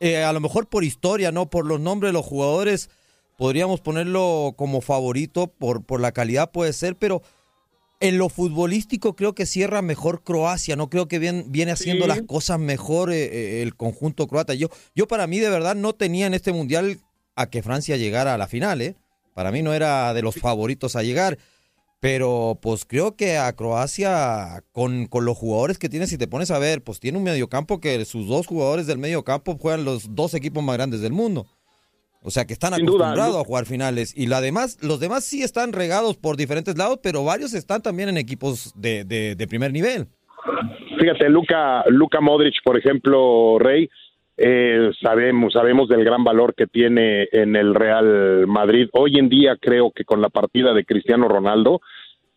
eh, 0.00 0.22
a 0.22 0.32
lo 0.32 0.40
mejor 0.40 0.68
por 0.68 0.84
historia, 0.84 1.32
¿no? 1.32 1.50
Por 1.50 1.66
los 1.66 1.80
nombres 1.80 2.10
de 2.10 2.14
los 2.14 2.24
jugadores, 2.24 2.88
podríamos 3.38 3.80
ponerlo 3.80 4.52
como 4.56 4.80
favorito, 4.80 5.46
por, 5.46 5.84
por 5.84 6.00
la 6.00 6.10
calidad 6.10 6.50
puede 6.50 6.72
ser, 6.72 6.96
pero 6.96 7.22
en 8.00 8.18
lo 8.18 8.28
futbolístico 8.28 9.14
creo 9.14 9.34
que 9.34 9.46
cierra 9.46 9.80
mejor 9.80 10.24
Croacia, 10.24 10.74
¿no? 10.74 10.90
Creo 10.90 11.06
que 11.06 11.20
bien, 11.20 11.46
viene 11.48 11.70
haciendo 11.72 12.04
Sí. 12.04 12.08
las 12.08 12.22
cosas 12.22 12.58
mejor 12.58 13.12
eh, 13.12 13.24
eh, 13.24 13.62
el 13.62 13.76
conjunto 13.76 14.26
croata. 14.26 14.54
Yo, 14.54 14.68
yo 14.94 15.06
para 15.06 15.28
mí 15.28 15.38
de 15.38 15.50
verdad 15.50 15.76
no 15.76 15.92
tenía 15.94 16.26
en 16.26 16.34
este 16.34 16.52
mundial 16.52 16.98
a 17.36 17.48
que 17.48 17.62
Francia 17.62 17.96
llegara 17.96 18.34
a 18.34 18.38
la 18.38 18.48
final, 18.48 18.82
¿eh? 18.82 18.96
Para 19.34 19.52
mí 19.52 19.62
no 19.62 19.72
era 19.72 20.12
de 20.14 20.22
los 20.22 20.34
favoritos 20.34 20.96
a 20.96 21.04
llegar. 21.04 21.38
Pero 22.00 22.58
pues 22.60 22.84
creo 22.84 23.16
que 23.16 23.38
a 23.38 23.52
Croacia, 23.52 24.64
con, 24.72 25.06
con 25.06 25.24
los 25.24 25.36
jugadores 25.36 25.78
que 25.78 25.88
tiene, 25.88 26.06
si 26.08 26.18
te 26.18 26.28
pones 26.28 26.50
a 26.52 26.58
ver, 26.58 26.82
pues 26.82 27.00
tiene 27.00 27.18
un 27.18 27.24
mediocampo 27.24 27.80
que 27.80 28.04
sus 28.04 28.28
dos 28.28 28.46
jugadores 28.46 28.86
del 28.86 28.98
mediocampo 28.98 29.56
juegan 29.58 29.84
los 29.84 30.14
dos 30.14 30.34
equipos 30.34 30.62
más 30.62 30.76
grandes 30.76 31.00
del 31.00 31.12
mundo. 31.12 31.46
O 32.22 32.30
sea 32.30 32.44
que 32.46 32.52
están 32.52 32.74
Sin 32.74 32.84
acostumbrados 32.86 33.36
a 33.36 33.44
jugar 33.44 33.64
finales. 33.66 34.12
Y 34.16 34.26
la 34.26 34.40
demás, 34.40 34.78
los 34.82 35.00
demás 35.00 35.24
sí 35.24 35.42
están 35.42 35.72
regados 35.72 36.16
por 36.16 36.36
diferentes 36.36 36.76
lados, 36.76 36.98
pero 37.02 37.24
varios 37.24 37.54
están 37.54 37.80
también 37.82 38.08
en 38.08 38.16
equipos 38.16 38.72
de, 38.76 39.04
de- 39.04 39.34
de 39.36 39.46
primer 39.46 39.72
nivel. 39.72 40.08
Fíjate, 41.00 41.28
Luca, 41.28 41.84
Luca 41.88 42.20
Modric, 42.20 42.54
por 42.64 42.76
ejemplo, 42.76 43.58
Rey, 43.60 43.88
eh, 44.36 44.90
sabemos, 45.00 45.52
sabemos 45.52 45.88
del 45.88 46.04
gran 46.04 46.24
valor 46.24 46.54
que 46.54 46.66
tiene 46.66 47.28
en 47.32 47.54
el 47.56 47.74
Real 47.74 48.46
Madrid. 48.46 48.88
Hoy 48.92 49.18
en 49.18 49.28
día 49.28 49.56
creo 49.60 49.90
que 49.92 50.04
con 50.04 50.20
la 50.20 50.28
partida 50.28 50.74
de 50.74 50.84
Cristiano 50.84 51.28
Ronaldo, 51.28 51.80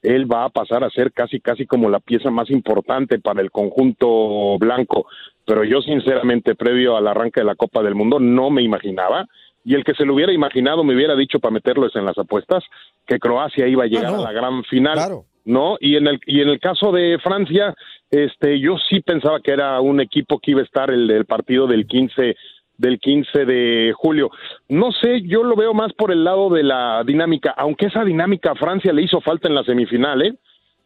él 0.04 0.32
va 0.32 0.46
a 0.46 0.50
pasar 0.50 0.84
a 0.84 0.90
ser 0.90 1.12
casi, 1.12 1.40
casi 1.40 1.66
como 1.66 1.90
la 1.90 2.00
pieza 2.00 2.30
más 2.32 2.50
importante 2.50 3.20
para 3.20 3.42
el 3.42 3.52
conjunto 3.52 4.58
blanco. 4.60 5.06
Pero 5.46 5.64
yo 5.64 5.82
sinceramente, 5.82 6.56
previo 6.56 6.98
al 6.98 7.08
arranque 7.08 7.42
de 7.42 7.46
la 7.46 7.56
Copa 7.56 7.82
del 7.84 7.96
Mundo, 7.96 8.20
no 8.20 8.50
me 8.50 8.62
imaginaba, 8.64 9.28
y 9.64 9.76
el 9.76 9.84
que 9.84 9.94
se 9.94 10.06
lo 10.06 10.14
hubiera 10.16 10.34
imaginado 10.34 10.84
me 10.84 10.96
hubiera 10.96 11.16
dicho 11.16 11.40
para 11.40 11.54
meterlos 11.54 11.96
en 11.96 12.06
las 12.06 12.18
apuestas, 12.18 12.64
que 13.06 13.20
Croacia 13.20 13.68
iba 13.68 13.84
a 13.84 13.88
llegar 13.88 14.08
Ah, 14.08 14.12
no. 14.12 14.22
a 14.22 14.26
la 14.26 14.32
gran 14.32 14.64
final. 14.66 14.94
Claro. 14.96 15.26
¿no? 15.44 15.76
Y 15.80 15.96
en 15.96 16.06
el 16.08 16.20
y 16.28 16.42
en 16.42 16.50
el 16.50 16.60
caso 16.60 16.92
de 16.92 17.18
Francia, 17.24 17.74
este 18.12 18.60
yo 18.60 18.78
sí 18.90 19.00
pensaba 19.02 19.40
que 19.40 19.52
era 19.52 19.82
un 19.82 20.00
equipo 20.00 20.38
que 20.40 20.52
iba 20.52 20.62
a 20.62 20.66
estar 20.66 20.92
el 20.92 21.08
del 21.08 21.26
partido 21.26 21.66
del 21.66 21.88
15 21.88 22.36
del 22.78 23.00
15 23.00 23.46
de 23.46 23.94
julio. 23.96 24.30
No 24.70 24.92
sé, 24.92 25.22
yo 25.24 25.44
lo 25.44 25.56
veo 25.56 25.74
más 25.74 25.94
por 25.94 26.12
el 26.12 26.24
lado 26.24 26.50
de 26.50 26.64
la 26.64 27.04
dinámica, 27.06 27.54
aunque 27.58 27.88
esa 27.88 28.04
dinámica 28.04 28.52
a 28.52 28.56
Francia 28.56 28.92
le 28.94 29.04
hizo 29.04 29.20
falta 29.22 29.48
en 29.48 29.56
la 29.56 29.64
semifinal, 29.64 30.22
¿eh? 30.24 30.34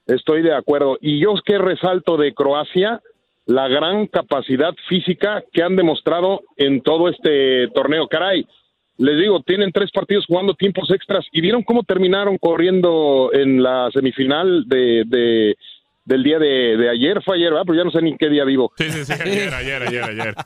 Estoy 0.08 0.42
de 0.42 0.54
acuerdo. 0.54 0.98
Y 1.02 1.20
yo 1.20 1.34
que 1.46 1.58
resalto 1.58 2.16
de 2.18 2.34
Croacia 2.34 3.02
la 3.48 3.68
gran 3.68 4.08
capacidad 4.08 4.74
física 4.88 5.44
que 5.54 5.64
han 5.64 5.76
demostrado 5.76 6.42
en 6.58 6.82
todo 6.82 7.10
este 7.10 7.68
torneo. 7.70 8.08
Caray, 8.08 8.46
les 8.98 9.20
digo, 9.20 9.42
tienen 9.44 9.72
tres 9.72 9.92
partidos 9.92 10.26
jugando 10.26 10.54
tiempos 10.54 10.90
extras 10.92 11.26
y 11.32 11.42
vieron 11.42 11.64
cómo 11.64 11.84
terminaron 11.84 12.38
corriendo 12.38 13.30
en 13.34 13.62
la 13.62 13.90
semifinal 13.94 14.64
de, 14.68 15.04
de- 15.08 15.56
del 16.06 16.24
día 16.24 16.38
de, 16.40 16.78
de 16.78 16.90
ayer. 16.90 17.22
Fue 17.24 17.36
ayer, 17.36 17.50
¿verdad? 17.52 17.64
Pero 17.66 17.78
ya 17.80 17.84
no 17.84 17.92
sé 17.92 18.02
ni 18.02 18.16
qué 18.18 18.30
día 18.30 18.44
vivo. 18.46 18.72
Sí, 18.78 18.90
sí, 18.92 19.06
sí, 19.06 19.14
ayer, 19.14 19.54
ayer, 19.54 19.84
ayer, 19.84 20.04
ayer. 20.04 20.36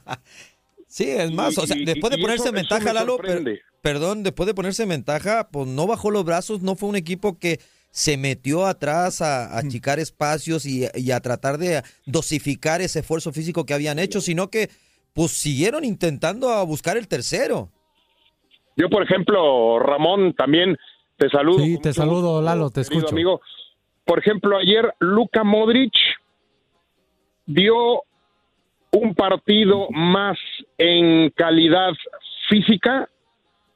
Sí, 0.92 1.08
es 1.08 1.32
más, 1.32 1.56
o 1.60 1.68
sea, 1.68 1.78
Y- 1.78 1.82
y- 1.82 1.86
después 1.86 2.10
de 2.12 2.18
ponerse 2.18 2.44
eso- 2.46 2.50
en 2.50 2.56
ventaja, 2.56 2.94
Lalo, 2.94 3.18
per- 3.18 3.62
perdón, 3.82 4.24
después 4.24 4.48
de 4.48 4.56
ponerse 4.56 4.84
en 4.84 4.90
ventaja, 4.90 5.48
pues 5.52 5.68
no 5.68 5.86
bajó 5.86 6.10
los 6.10 6.26
brazos, 6.26 6.62
no 6.64 6.76
fue 6.76 6.90
un 6.90 6.96
equipo 6.96 7.38
que 7.38 7.60
se 7.92 8.18
metió 8.18 8.66
atrás 8.66 9.22
a, 9.22 9.46
a 9.54 9.60
achicar 9.60 10.00
espacios 10.00 10.66
y, 10.66 10.86
y 10.96 11.12
a 11.12 11.20
tratar 11.20 11.60
de 11.60 11.84
dosificar 12.08 12.82
ese 12.82 13.00
esfuerzo 13.00 13.32
físico 13.32 13.66
que 13.68 13.76
habían 13.76 14.00
hecho, 14.00 14.20
sino 14.20 14.50
que 14.50 14.70
pues 15.14 15.32
siguieron 15.34 15.86
intentando 15.86 16.50
a 16.50 16.64
buscar 16.64 16.98
el 16.98 17.08
tercero. 17.08 17.70
Yo, 18.80 18.90
por 18.90 19.04
ejemplo, 19.04 19.78
Ramón, 19.80 20.34
también 20.34 20.78
te 21.18 21.30
saludo. 21.30 21.60
Sí, 21.60 21.78
te 21.82 21.92
saludo, 21.92 22.42
Lalo, 22.42 22.70
te 22.70 22.80
escucho. 22.80 23.10
Amigo, 23.10 23.42
por 24.06 24.20
ejemplo, 24.20 24.58
ayer 24.58 24.94
Luka 25.00 25.44
Modric 25.44 25.94
dio 27.46 28.04
un 28.94 29.16
partido 29.16 29.88
más 29.90 30.38
en 30.78 31.30
calidad 31.32 31.92
física 32.48 33.10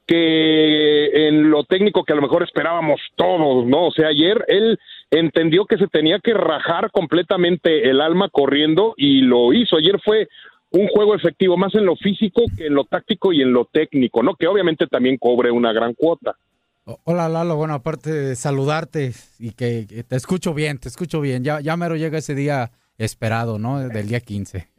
que 0.06 1.28
en 1.28 1.50
lo 1.50 1.64
técnico 1.64 2.02
que 2.04 2.14
a 2.14 2.16
lo 2.16 2.22
mejor 2.22 2.42
esperábamos 2.42 2.98
todos, 3.14 3.66
¿no? 3.66 3.88
O 3.88 3.92
sea, 3.92 4.08
ayer 4.08 4.42
él 4.48 4.78
entendió 5.10 5.66
que 5.66 5.76
se 5.76 5.86
tenía 5.86 6.18
que 6.18 6.32
rajar 6.32 6.90
completamente 6.90 7.90
el 7.90 8.00
alma 8.00 8.30
corriendo 8.30 8.94
y 8.96 9.20
lo 9.20 9.52
hizo. 9.52 9.76
Ayer 9.76 10.00
fue 10.02 10.28
un 10.70 10.88
juego 10.88 11.14
efectivo 11.14 11.56
más 11.56 11.74
en 11.74 11.86
lo 11.86 11.96
físico 11.96 12.42
que 12.56 12.66
en 12.66 12.74
lo 12.74 12.84
táctico 12.84 13.32
y 13.32 13.42
en 13.42 13.52
lo 13.52 13.66
técnico, 13.66 14.22
¿no? 14.22 14.34
Que 14.34 14.46
obviamente 14.46 14.86
también 14.86 15.18
cobre 15.18 15.50
una 15.50 15.72
gran 15.72 15.94
cuota. 15.94 16.36
Hola 17.04 17.28
Lalo, 17.30 17.56
bueno, 17.56 17.74
aparte 17.74 18.12
de 18.12 18.36
saludarte 18.36 19.12
y 19.38 19.52
que, 19.52 20.04
te 20.06 20.16
escucho 20.16 20.52
bien, 20.52 20.78
te 20.78 20.88
escucho 20.88 21.20
bien. 21.20 21.42
Ya, 21.42 21.60
ya 21.60 21.76
mero 21.76 21.96
llega 21.96 22.18
ese 22.18 22.34
día 22.34 22.72
esperado, 22.98 23.58
¿no? 23.58 23.80
Del 23.88 24.08
día 24.08 24.20
15. 24.20 24.68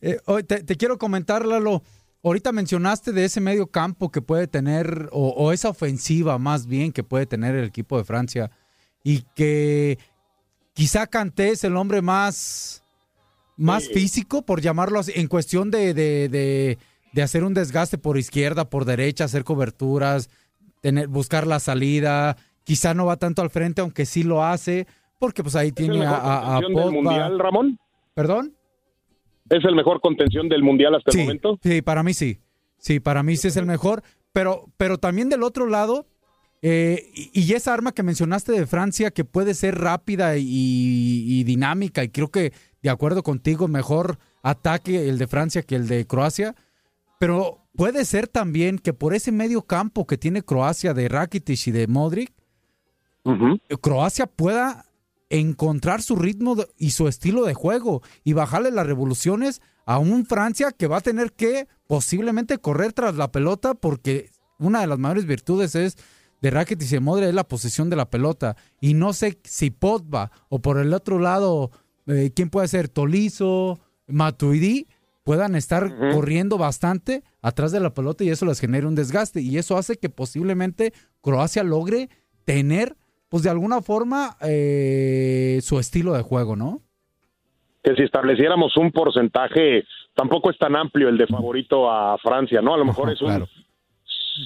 Eh, 0.00 0.18
hoy 0.26 0.44
te, 0.44 0.62
quiero 0.76 0.96
comentar, 0.96 1.44
Lalo, 1.44 1.82
ahorita 2.22 2.52
mencionaste 2.52 3.10
de 3.10 3.24
ese 3.24 3.40
medio 3.40 3.66
campo 3.66 4.12
que 4.12 4.22
puede 4.22 4.46
tener, 4.46 5.08
o, 5.10 5.30
o 5.30 5.50
esa 5.50 5.70
ofensiva 5.70 6.38
más 6.38 6.66
bien 6.66 6.92
que 6.92 7.02
puede 7.02 7.26
tener 7.26 7.56
el 7.56 7.64
equipo 7.64 7.98
de 7.98 8.04
Francia, 8.04 8.50
y 9.02 9.22
que 9.34 9.98
quizá 10.74 11.08
Kanté 11.08 11.48
es 11.50 11.64
el 11.64 11.76
hombre 11.76 12.00
más, 12.02 12.84
más 13.58 13.88
físico, 13.88 14.42
por 14.46 14.60
llamarlo 14.62 14.98
así, 15.00 15.12
en 15.16 15.26
cuestión 15.26 15.70
de, 15.70 15.92
de, 15.92 16.28
de- 16.28 16.78
de 17.12 17.22
hacer 17.22 17.42
un 17.44 17.54
desgaste 17.54 17.98
por 17.98 18.16
izquierda, 18.18 18.68
por 18.70 18.84
derecha, 18.84 19.24
hacer 19.24 19.42
coberturas, 19.44 20.30
tener, 20.80 21.08
buscar 21.08 21.46
la 21.46 21.58
salida. 21.58 22.36
Quizá 22.64 22.94
no 22.94 23.06
va 23.06 23.16
tanto 23.16 23.42
al 23.42 23.50
frente, 23.50 23.80
aunque 23.80 24.06
sí 24.06 24.22
lo 24.22 24.44
hace, 24.44 24.86
porque 25.18 25.42
pues 25.42 25.56
ahí 25.56 25.68
¿Es 25.68 25.70
el 25.70 25.90
tiene 25.90 26.06
a, 26.06 26.56
a- 26.56 26.60
del 26.60 26.70
mundial, 26.92 27.38
Ramón? 27.38 27.78
¿Perdón? 28.14 28.54
¿Es 29.50 29.64
el 29.64 29.74
mejor 29.74 30.00
contención 30.00 30.48
del 30.48 30.62
mundial 30.62 30.94
hasta 30.94 31.10
Sí, 31.10 31.20
el 31.20 31.24
momento? 31.24 31.58
sí, 31.62 31.82
para 31.82 32.02
mí 32.02 32.12
sí. 32.14 32.38
Sí, 32.78 33.00
para 33.00 33.22
mí 33.22 33.36
sí 33.36 33.48
es 33.48 33.56
el 33.56 33.66
mejor. 33.66 34.02
Pero, 34.32 34.66
pero 34.76 34.98
también 34.98 35.30
del 35.30 35.42
otro 35.42 35.66
lado, 35.66 36.06
eh, 36.60 37.10
y, 37.14 37.30
y 37.40 37.52
esa 37.54 37.72
arma 37.72 37.92
que 37.92 38.02
mencionaste 38.02 38.52
de 38.52 38.66
Francia, 38.66 39.10
que 39.10 39.24
puede 39.24 39.54
ser 39.54 39.78
rápida 39.78 40.36
y, 40.36 40.44
y 40.46 41.44
dinámica, 41.44 42.04
y 42.04 42.10
creo 42.10 42.28
que, 42.28 42.52
de 42.82 42.90
acuerdo 42.90 43.22
contigo, 43.22 43.68
mejor 43.68 44.18
ataque 44.42 45.08
el 45.08 45.18
de 45.18 45.26
Francia 45.26 45.62
que 45.62 45.76
el 45.76 45.88
de 45.88 46.06
Croacia. 46.06 46.54
Pero 47.18 47.66
puede 47.76 48.04
ser 48.04 48.28
también 48.28 48.78
que 48.78 48.92
por 48.92 49.14
ese 49.14 49.32
medio 49.32 49.62
campo 49.62 50.06
que 50.06 50.18
tiene 50.18 50.42
Croacia 50.42 50.94
de 50.94 51.08
Rakitic 51.08 51.66
y 51.66 51.70
de 51.72 51.86
Modric, 51.86 52.32
Croacia 53.80 54.26
pueda 54.26 54.86
encontrar 55.30 56.00
su 56.00 56.16
ritmo 56.16 56.56
y 56.78 56.90
su 56.90 57.08
estilo 57.08 57.44
de 57.44 57.54
juego 57.54 58.02
y 58.24 58.32
bajarle 58.32 58.70
las 58.70 58.86
revoluciones 58.86 59.60
a 59.84 59.98
un 59.98 60.24
Francia 60.24 60.72
que 60.72 60.86
va 60.86 60.98
a 60.98 61.02
tener 61.02 61.32
que 61.32 61.68
posiblemente 61.86 62.58
correr 62.58 62.92
tras 62.92 63.16
la 63.16 63.30
pelota 63.30 63.74
porque 63.74 64.30
una 64.58 64.80
de 64.80 64.86
las 64.86 64.98
mayores 64.98 65.26
virtudes 65.26 65.74
es 65.74 65.96
de 66.40 66.50
Rakitic 66.50 66.88
y 66.88 66.92
de 66.92 67.00
Modric 67.00 67.28
es 67.28 67.34
la 67.34 67.48
posesión 67.48 67.90
de 67.90 67.96
la 67.96 68.08
pelota 68.08 68.56
y 68.80 68.94
no 68.94 69.12
sé 69.12 69.38
si 69.44 69.70
Pogba 69.70 70.30
o 70.48 70.60
por 70.60 70.78
el 70.78 70.94
otro 70.94 71.18
lado 71.18 71.70
eh, 72.08 72.30
quién 72.34 72.50
puede 72.50 72.68
ser 72.68 72.88
Tolizo, 72.88 73.80
Matuidi 74.06 74.86
puedan 75.24 75.54
estar 75.54 75.94
corriendo 76.12 76.56
bastante 76.56 77.22
atrás 77.42 77.70
de 77.70 77.80
la 77.80 77.92
pelota 77.92 78.24
y 78.24 78.30
eso 78.30 78.46
les 78.46 78.60
genera 78.60 78.88
un 78.88 78.94
desgaste 78.94 79.42
y 79.42 79.58
eso 79.58 79.76
hace 79.76 79.98
que 79.98 80.08
posiblemente 80.08 80.94
Croacia 81.20 81.62
logre 81.62 82.08
tener 82.46 82.96
pues 83.28 83.42
de 83.42 83.50
alguna 83.50 83.82
forma 83.82 84.38
eh, 84.40 85.58
su 85.60 85.78
estilo 85.78 86.14
de 86.14 86.22
juego, 86.22 86.56
¿no? 86.56 86.80
que 87.82 87.94
si 87.94 88.02
estableciéramos 88.02 88.76
un 88.76 88.92
porcentaje, 88.92 89.84
tampoco 90.14 90.50
es 90.50 90.58
tan 90.58 90.76
amplio 90.76 91.08
el 91.08 91.16
de 91.16 91.26
favorito 91.26 91.90
a 91.90 92.18
Francia, 92.18 92.60
¿no? 92.60 92.74
A 92.74 92.78
lo 92.78 92.84
mejor 92.84 93.10
es 93.10 93.22
un 93.22 93.46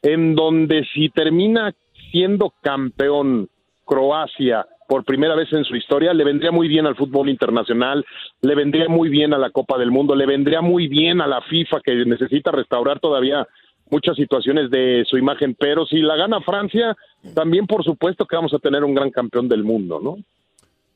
en 0.02 0.36
donde 0.36 0.86
si 0.94 1.10
termina 1.10 1.74
siendo 2.12 2.54
campeón 2.62 3.50
Croacia 3.86 4.66
por 4.88 5.06
primera 5.06 5.36
vez 5.36 5.52
en 5.54 5.64
su 5.64 5.76
historia, 5.76 6.14
le 6.14 6.26
vendría 6.26 6.52
muy 6.52 6.68
bien 6.68 6.86
al 6.86 6.98
fútbol 6.98 7.30
internacional, 7.30 8.06
le 8.42 8.56
vendría 8.56 8.90
muy 8.90 9.08
bien 9.08 9.34
a 9.34 9.38
la 9.38 9.50
Copa 9.50 9.78
del 9.78 9.92
Mundo, 9.92 10.16
le 10.16 10.26
vendría 10.26 10.62
muy 10.62 10.88
bien 10.88 11.22
a 11.22 11.28
la 11.28 11.42
FIFA 11.42 11.80
que 11.80 11.94
necesita 12.06 12.52
restaurar 12.52 13.00
todavía 13.00 13.48
muchas 13.92 14.16
situaciones 14.16 14.72
de 14.72 15.04
su 15.08 15.18
imagen, 15.18 15.56
pero 15.60 15.86
si 15.86 15.98
la 15.98 16.16
gana 16.16 16.42
Francia, 16.42 16.96
también 17.36 17.68
por 17.68 17.84
supuesto 17.84 18.26
que 18.26 18.36
vamos 18.36 18.54
a 18.54 18.60
tener 18.60 18.84
un 18.84 18.96
gran 18.96 19.12
campeón 19.12 19.48
del 19.48 19.64
mundo, 19.64 20.00
¿no? 20.02 20.18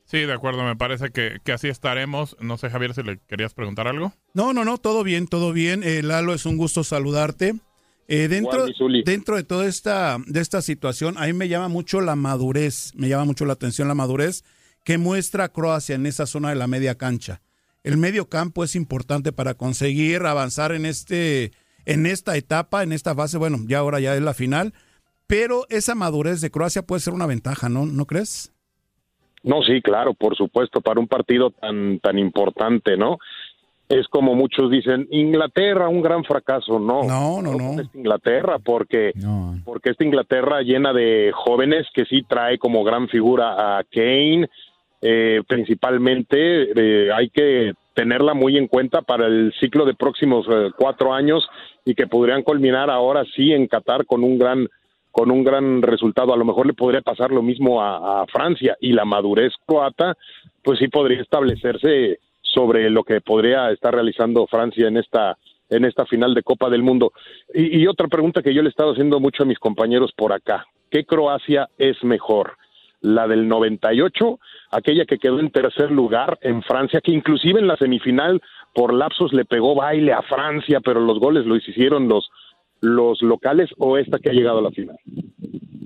Sí, 0.06 0.20
de 0.20 0.32
acuerdo, 0.32 0.62
me 0.62 0.76
parece 0.76 1.10
que, 1.10 1.38
que 1.44 1.52
así 1.52 1.68
estaremos. 1.68 2.36
No 2.40 2.56
sé, 2.56 2.70
Javier, 2.70 2.94
si 2.94 3.02
le 3.02 3.18
querías 3.28 3.54
preguntar 3.54 3.88
algo. 3.88 4.12
No, 4.34 4.52
no, 4.52 4.64
no, 4.64 4.78
todo 4.78 5.02
bien, 5.02 5.26
todo 5.26 5.52
bien. 5.52 5.82
Eh, 5.82 6.02
Lalo, 6.02 6.32
es 6.32 6.46
un 6.46 6.56
gusto 6.56 6.84
saludarte. 6.84 7.54
Eh, 8.08 8.28
dentro, 8.28 8.66
dentro 9.04 9.34
de 9.34 9.42
toda 9.42 9.66
esta, 9.66 10.18
de 10.28 10.40
esta 10.40 10.62
situación, 10.62 11.16
a 11.18 11.26
mí 11.26 11.32
me 11.32 11.48
llama 11.48 11.66
mucho 11.66 12.00
la 12.00 12.14
madurez, 12.14 12.92
me 12.94 13.08
llama 13.08 13.24
mucho 13.24 13.44
la 13.46 13.54
atención 13.54 13.88
la 13.88 13.94
madurez 13.94 14.44
que 14.84 14.96
muestra 14.96 15.48
Croacia 15.48 15.96
en 15.96 16.06
esa 16.06 16.26
zona 16.26 16.50
de 16.50 16.54
la 16.54 16.68
media 16.68 16.94
cancha. 16.94 17.42
El 17.82 17.96
medio 17.96 18.28
campo 18.28 18.62
es 18.62 18.76
importante 18.76 19.32
para 19.32 19.54
conseguir 19.54 20.22
avanzar 20.22 20.70
en 20.70 20.86
este, 20.86 21.50
en 21.86 22.06
esta 22.06 22.36
etapa, 22.36 22.82
en 22.82 22.92
esta 22.92 23.14
fase. 23.14 23.38
Bueno, 23.38 23.58
ya 23.66 23.78
ahora 23.78 24.00
ya 24.00 24.14
es 24.14 24.22
la 24.22 24.34
final, 24.34 24.74
pero 25.26 25.62
esa 25.70 25.94
madurez 25.94 26.40
de 26.40 26.50
Croacia 26.50 26.82
puede 26.82 27.00
ser 27.00 27.14
una 27.14 27.26
ventaja, 27.26 27.68
¿no? 27.68 27.86
¿No 27.86 28.04
crees? 28.06 28.52
No, 29.42 29.62
sí, 29.62 29.80
claro, 29.80 30.12
por 30.12 30.36
supuesto, 30.36 30.80
para 30.80 31.00
un 31.00 31.06
partido 31.06 31.50
tan 31.50 32.00
tan 32.00 32.18
importante, 32.18 32.96
¿no? 32.96 33.18
Es 33.88 34.08
como 34.08 34.34
muchos 34.34 34.68
dicen, 34.68 35.06
Inglaterra, 35.12 35.88
un 35.88 36.02
gran 36.02 36.24
fracaso, 36.24 36.80
no. 36.80 37.04
No, 37.04 37.40
no, 37.40 37.54
no. 37.54 37.80
Es 37.80 37.88
Inglaterra, 37.94 38.58
porque, 38.58 39.12
porque 39.64 39.90
esta 39.90 40.02
Inglaterra 40.02 40.62
llena 40.62 40.92
de 40.92 41.30
jóvenes 41.32 41.86
que 41.94 42.04
sí 42.04 42.24
trae 42.28 42.58
como 42.58 42.82
gran 42.82 43.08
figura 43.08 43.78
a 43.78 43.84
Kane, 43.84 44.48
eh, 45.00 45.40
principalmente 45.46 46.36
eh, 46.74 47.12
hay 47.12 47.30
que 47.30 47.74
tenerla 47.94 48.34
muy 48.34 48.56
en 48.56 48.66
cuenta 48.66 49.02
para 49.02 49.26
el 49.26 49.52
ciclo 49.60 49.84
de 49.84 49.94
próximos 49.94 50.46
eh, 50.50 50.70
cuatro 50.76 51.14
años 51.14 51.46
y 51.86 51.94
que 51.94 52.08
podrían 52.08 52.42
culminar 52.42 52.90
ahora 52.90 53.24
sí 53.34 53.52
en 53.52 53.68
Qatar 53.68 54.04
con 54.04 54.22
un 54.22 54.38
gran 54.38 54.68
con 55.12 55.30
un 55.30 55.44
gran 55.44 55.80
resultado. 55.80 56.34
A 56.34 56.36
lo 56.36 56.44
mejor 56.44 56.66
le 56.66 56.74
podría 56.74 57.00
pasar 57.00 57.30
lo 57.30 57.40
mismo 57.40 57.80
a, 57.82 58.26
Francia 58.26 58.76
y 58.80 58.92
la 58.92 59.06
madurez 59.06 59.54
croata, 59.64 60.14
pues 60.62 60.78
sí 60.78 60.88
podría 60.88 61.22
establecerse 61.22 62.18
sobre 62.42 62.90
lo 62.90 63.02
que 63.02 63.22
podría 63.22 63.70
estar 63.70 63.94
realizando 63.94 64.46
Francia 64.46 64.88
en 64.88 64.98
esta 64.98 65.38
en 65.70 65.84
esta 65.84 66.04
final 66.04 66.34
de 66.34 66.42
Copa 66.42 66.68
del 66.68 66.82
Mundo. 66.82 67.12
Y, 67.54 67.78
y 67.78 67.86
otra 67.86 68.08
pregunta 68.08 68.42
que 68.42 68.52
yo 68.52 68.62
le 68.62 68.68
he 68.68 68.70
estado 68.70 68.92
haciendo 68.92 69.18
mucho 69.18 69.44
a 69.44 69.46
mis 69.46 69.58
compañeros 69.58 70.12
por 70.14 70.32
acá, 70.32 70.66
¿qué 70.90 71.04
Croacia 71.04 71.68
es 71.78 72.02
mejor? 72.04 72.56
la 73.00 73.28
del 73.28 73.46
98, 73.46 74.38
aquella 74.72 75.04
que 75.04 75.18
quedó 75.18 75.38
en 75.38 75.50
tercer 75.50 75.90
lugar 75.90 76.38
en 76.42 76.62
Francia, 76.62 77.00
que 77.00 77.12
inclusive 77.12 77.60
en 77.60 77.68
la 77.68 77.76
semifinal 77.76 78.42
por 78.76 78.92
lapsos 78.92 79.32
le 79.32 79.46
pegó 79.46 79.74
baile 79.74 80.12
a 80.12 80.20
Francia, 80.22 80.80
pero 80.84 81.00
los 81.00 81.18
goles 81.18 81.46
los 81.46 81.66
hicieron 81.66 82.08
los, 82.08 82.28
los 82.82 83.22
locales, 83.22 83.70
o 83.78 83.96
esta 83.96 84.18
que 84.18 84.28
ha 84.28 84.34
llegado 84.34 84.58
a 84.58 84.62
la 84.62 84.70
final. 84.70 84.98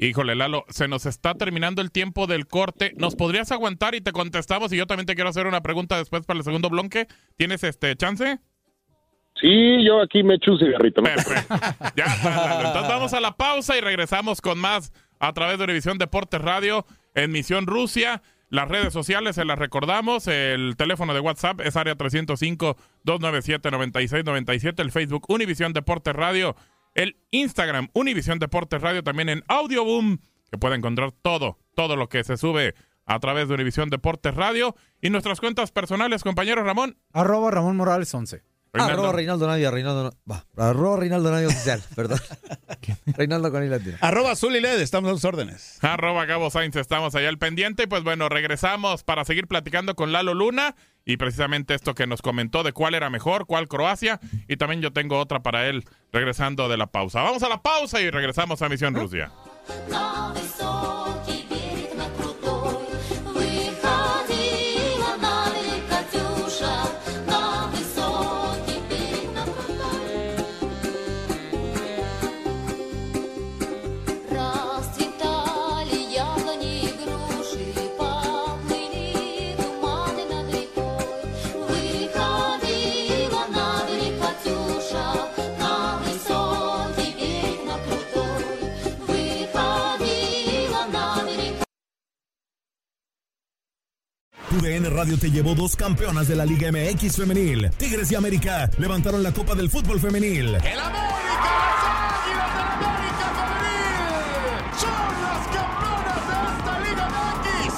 Híjole, 0.00 0.34
Lalo, 0.34 0.64
se 0.70 0.88
nos 0.88 1.06
está 1.06 1.34
terminando 1.34 1.82
el 1.82 1.92
tiempo 1.92 2.26
del 2.26 2.48
corte. 2.48 2.92
¿Nos 2.96 3.14
podrías 3.14 3.52
aguantar 3.52 3.94
y 3.94 4.00
te 4.00 4.10
contestamos? 4.10 4.72
Y 4.72 4.76
yo 4.76 4.88
también 4.88 5.06
te 5.06 5.14
quiero 5.14 5.30
hacer 5.30 5.46
una 5.46 5.60
pregunta 5.60 5.98
después 5.98 6.26
para 6.26 6.38
el 6.38 6.44
segundo 6.44 6.68
bloque. 6.68 7.06
¿Tienes 7.36 7.62
este 7.62 7.94
chance? 7.94 8.40
Sí, 9.40 9.84
yo 9.86 10.00
aquí 10.02 10.24
me 10.24 10.34
echo 10.34 10.50
un 10.50 10.58
cigarrito. 10.58 11.00
¿no? 11.00 11.10
Perfecto. 11.10 11.54
Ya, 11.96 12.06
Lalo. 12.24 12.66
Entonces 12.66 12.88
vamos 12.88 13.12
a 13.12 13.20
la 13.20 13.36
pausa 13.36 13.78
y 13.78 13.80
regresamos 13.80 14.40
con 14.40 14.58
más 14.58 14.92
a 15.20 15.32
través 15.32 15.58
de 15.58 15.64
Univisión 15.64 15.96
Deportes 15.96 16.40
Radio 16.40 16.84
en 17.14 17.30
Misión 17.30 17.68
Rusia. 17.68 18.20
Las 18.50 18.68
redes 18.68 18.92
sociales 18.92 19.36
se 19.36 19.44
las 19.44 19.60
recordamos. 19.60 20.26
El 20.26 20.74
teléfono 20.76 21.14
de 21.14 21.20
WhatsApp 21.20 21.60
es 21.60 21.76
área 21.76 21.96
305-297-9697. 21.96 24.80
El 24.80 24.90
Facebook 24.90 25.26
Univisión 25.28 25.72
Deportes 25.72 26.16
Radio. 26.16 26.56
El 26.96 27.16
Instagram 27.30 27.90
Univisión 27.92 28.40
Deportes 28.40 28.82
Radio 28.82 29.04
también 29.04 29.28
en 29.28 29.44
Audioboom, 29.46 30.18
que 30.50 30.58
puede 30.58 30.74
encontrar 30.74 31.12
todo, 31.12 31.60
todo 31.76 31.94
lo 31.94 32.08
que 32.08 32.24
se 32.24 32.36
sube 32.36 32.74
a 33.06 33.20
través 33.20 33.46
de 33.46 33.54
Univisión 33.54 33.88
Deportes 33.88 34.34
Radio. 34.34 34.74
Y 35.00 35.10
nuestras 35.10 35.38
cuentas 35.38 35.70
personales, 35.70 36.24
compañero 36.24 36.64
Ramón. 36.64 36.98
Arroba 37.12 37.52
Ramón 37.52 37.76
Morales 37.76 38.12
11. 38.12 38.42
Ah, 38.72 38.78
Reinaldo. 38.78 39.02
Arroba 39.02 39.12
Reinaldo 39.12 39.46
Navia, 39.48 39.70
Reinaldo 39.70 40.04
Navia. 40.04 40.44
Arroba 40.56 40.96
Reinaldo 40.96 41.30
Navia 41.32 41.48
oficial, 41.48 41.82
perdón. 41.96 42.20
Reinaldo 43.06 43.50
con 43.50 43.68
Latino. 43.68 43.96
Arroba 44.00 44.32
Azul 44.32 44.54
estamos 44.54 45.10
a 45.10 45.14
sus 45.14 45.24
órdenes. 45.24 45.78
Arroba 45.82 46.24
Gabo 46.24 46.50
Sainz, 46.50 46.76
estamos 46.76 47.14
allá 47.14 47.28
al 47.28 47.38
pendiente. 47.38 47.84
Y 47.84 47.86
pues 47.86 48.04
bueno, 48.04 48.28
regresamos 48.28 49.02
para 49.02 49.24
seguir 49.24 49.48
platicando 49.48 49.96
con 49.96 50.12
Lalo 50.12 50.34
Luna 50.34 50.76
y 51.04 51.16
precisamente 51.16 51.74
esto 51.74 51.94
que 51.94 52.06
nos 52.06 52.22
comentó 52.22 52.62
de 52.62 52.72
cuál 52.72 52.94
era 52.94 53.10
mejor, 53.10 53.46
cuál 53.46 53.66
Croacia. 53.66 54.20
Y 54.46 54.56
también 54.56 54.82
yo 54.82 54.92
tengo 54.92 55.18
otra 55.18 55.40
para 55.40 55.66
él 55.66 55.84
regresando 56.12 56.68
de 56.68 56.76
la 56.76 56.86
pausa. 56.86 57.22
Vamos 57.22 57.42
a 57.42 57.48
la 57.48 57.62
pausa 57.62 58.00
y 58.00 58.10
regresamos 58.10 58.62
a 58.62 58.68
Misión 58.68 58.94
Rusia. 58.94 59.32
Radio 94.90 95.16
te 95.16 95.30
llevó 95.30 95.54
dos 95.54 95.76
campeonas 95.76 96.26
de 96.26 96.34
la 96.34 96.44
Liga 96.44 96.70
MX 96.72 97.16
femenil. 97.16 97.70
Tigres 97.78 98.10
y 98.10 98.16
América 98.16 98.68
levantaron 98.76 99.22
la 99.22 99.32
Copa 99.32 99.54
del 99.54 99.70
Fútbol 99.70 100.00
femenil. 100.00 100.48
El 100.48 100.78
América, 100.78 101.50
las 101.62 101.84
Águilas 102.18 102.50
del 102.56 102.66
América 102.66 103.26
Femenil 103.38 104.10
son 104.80 105.10
las 105.22 105.46
campeonas 105.54 106.20
de 106.26 106.34
esta 106.58 106.74
Liga 106.80 107.06
MX. 107.08 107.72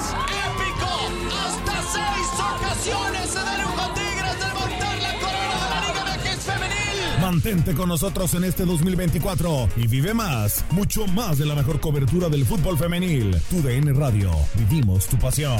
¡Épico! 0.49 0.91
Hasta 1.37 1.75
seis 1.93 2.27
ocasiones 2.57 3.29
se 3.29 3.41
dieron 3.43 3.71
con 3.75 3.93
Tigres 3.93 4.39
de 4.39 4.47
levantar 4.47 4.97
la 5.01 5.13
corona 5.19 5.65
de 5.69 5.69
la 5.69 5.79
Liga 5.85 6.01
MX 6.15 6.43
Femenil. 6.43 7.21
Mantente 7.21 7.73
con 7.75 7.89
nosotros 7.89 8.33
en 8.33 8.43
este 8.45 8.65
2024 8.65 9.69
y 9.77 9.87
vive 9.87 10.13
más, 10.15 10.65
mucho 10.71 11.05
más 11.07 11.37
de 11.37 11.45
la 11.45 11.53
mejor 11.53 11.79
cobertura 11.79 12.27
del 12.29 12.45
fútbol 12.45 12.77
femenil. 12.77 13.37
TUDN 13.49 13.95
Radio, 13.95 14.31
vivimos 14.57 15.05
tu 15.05 15.17
pasión. 15.19 15.59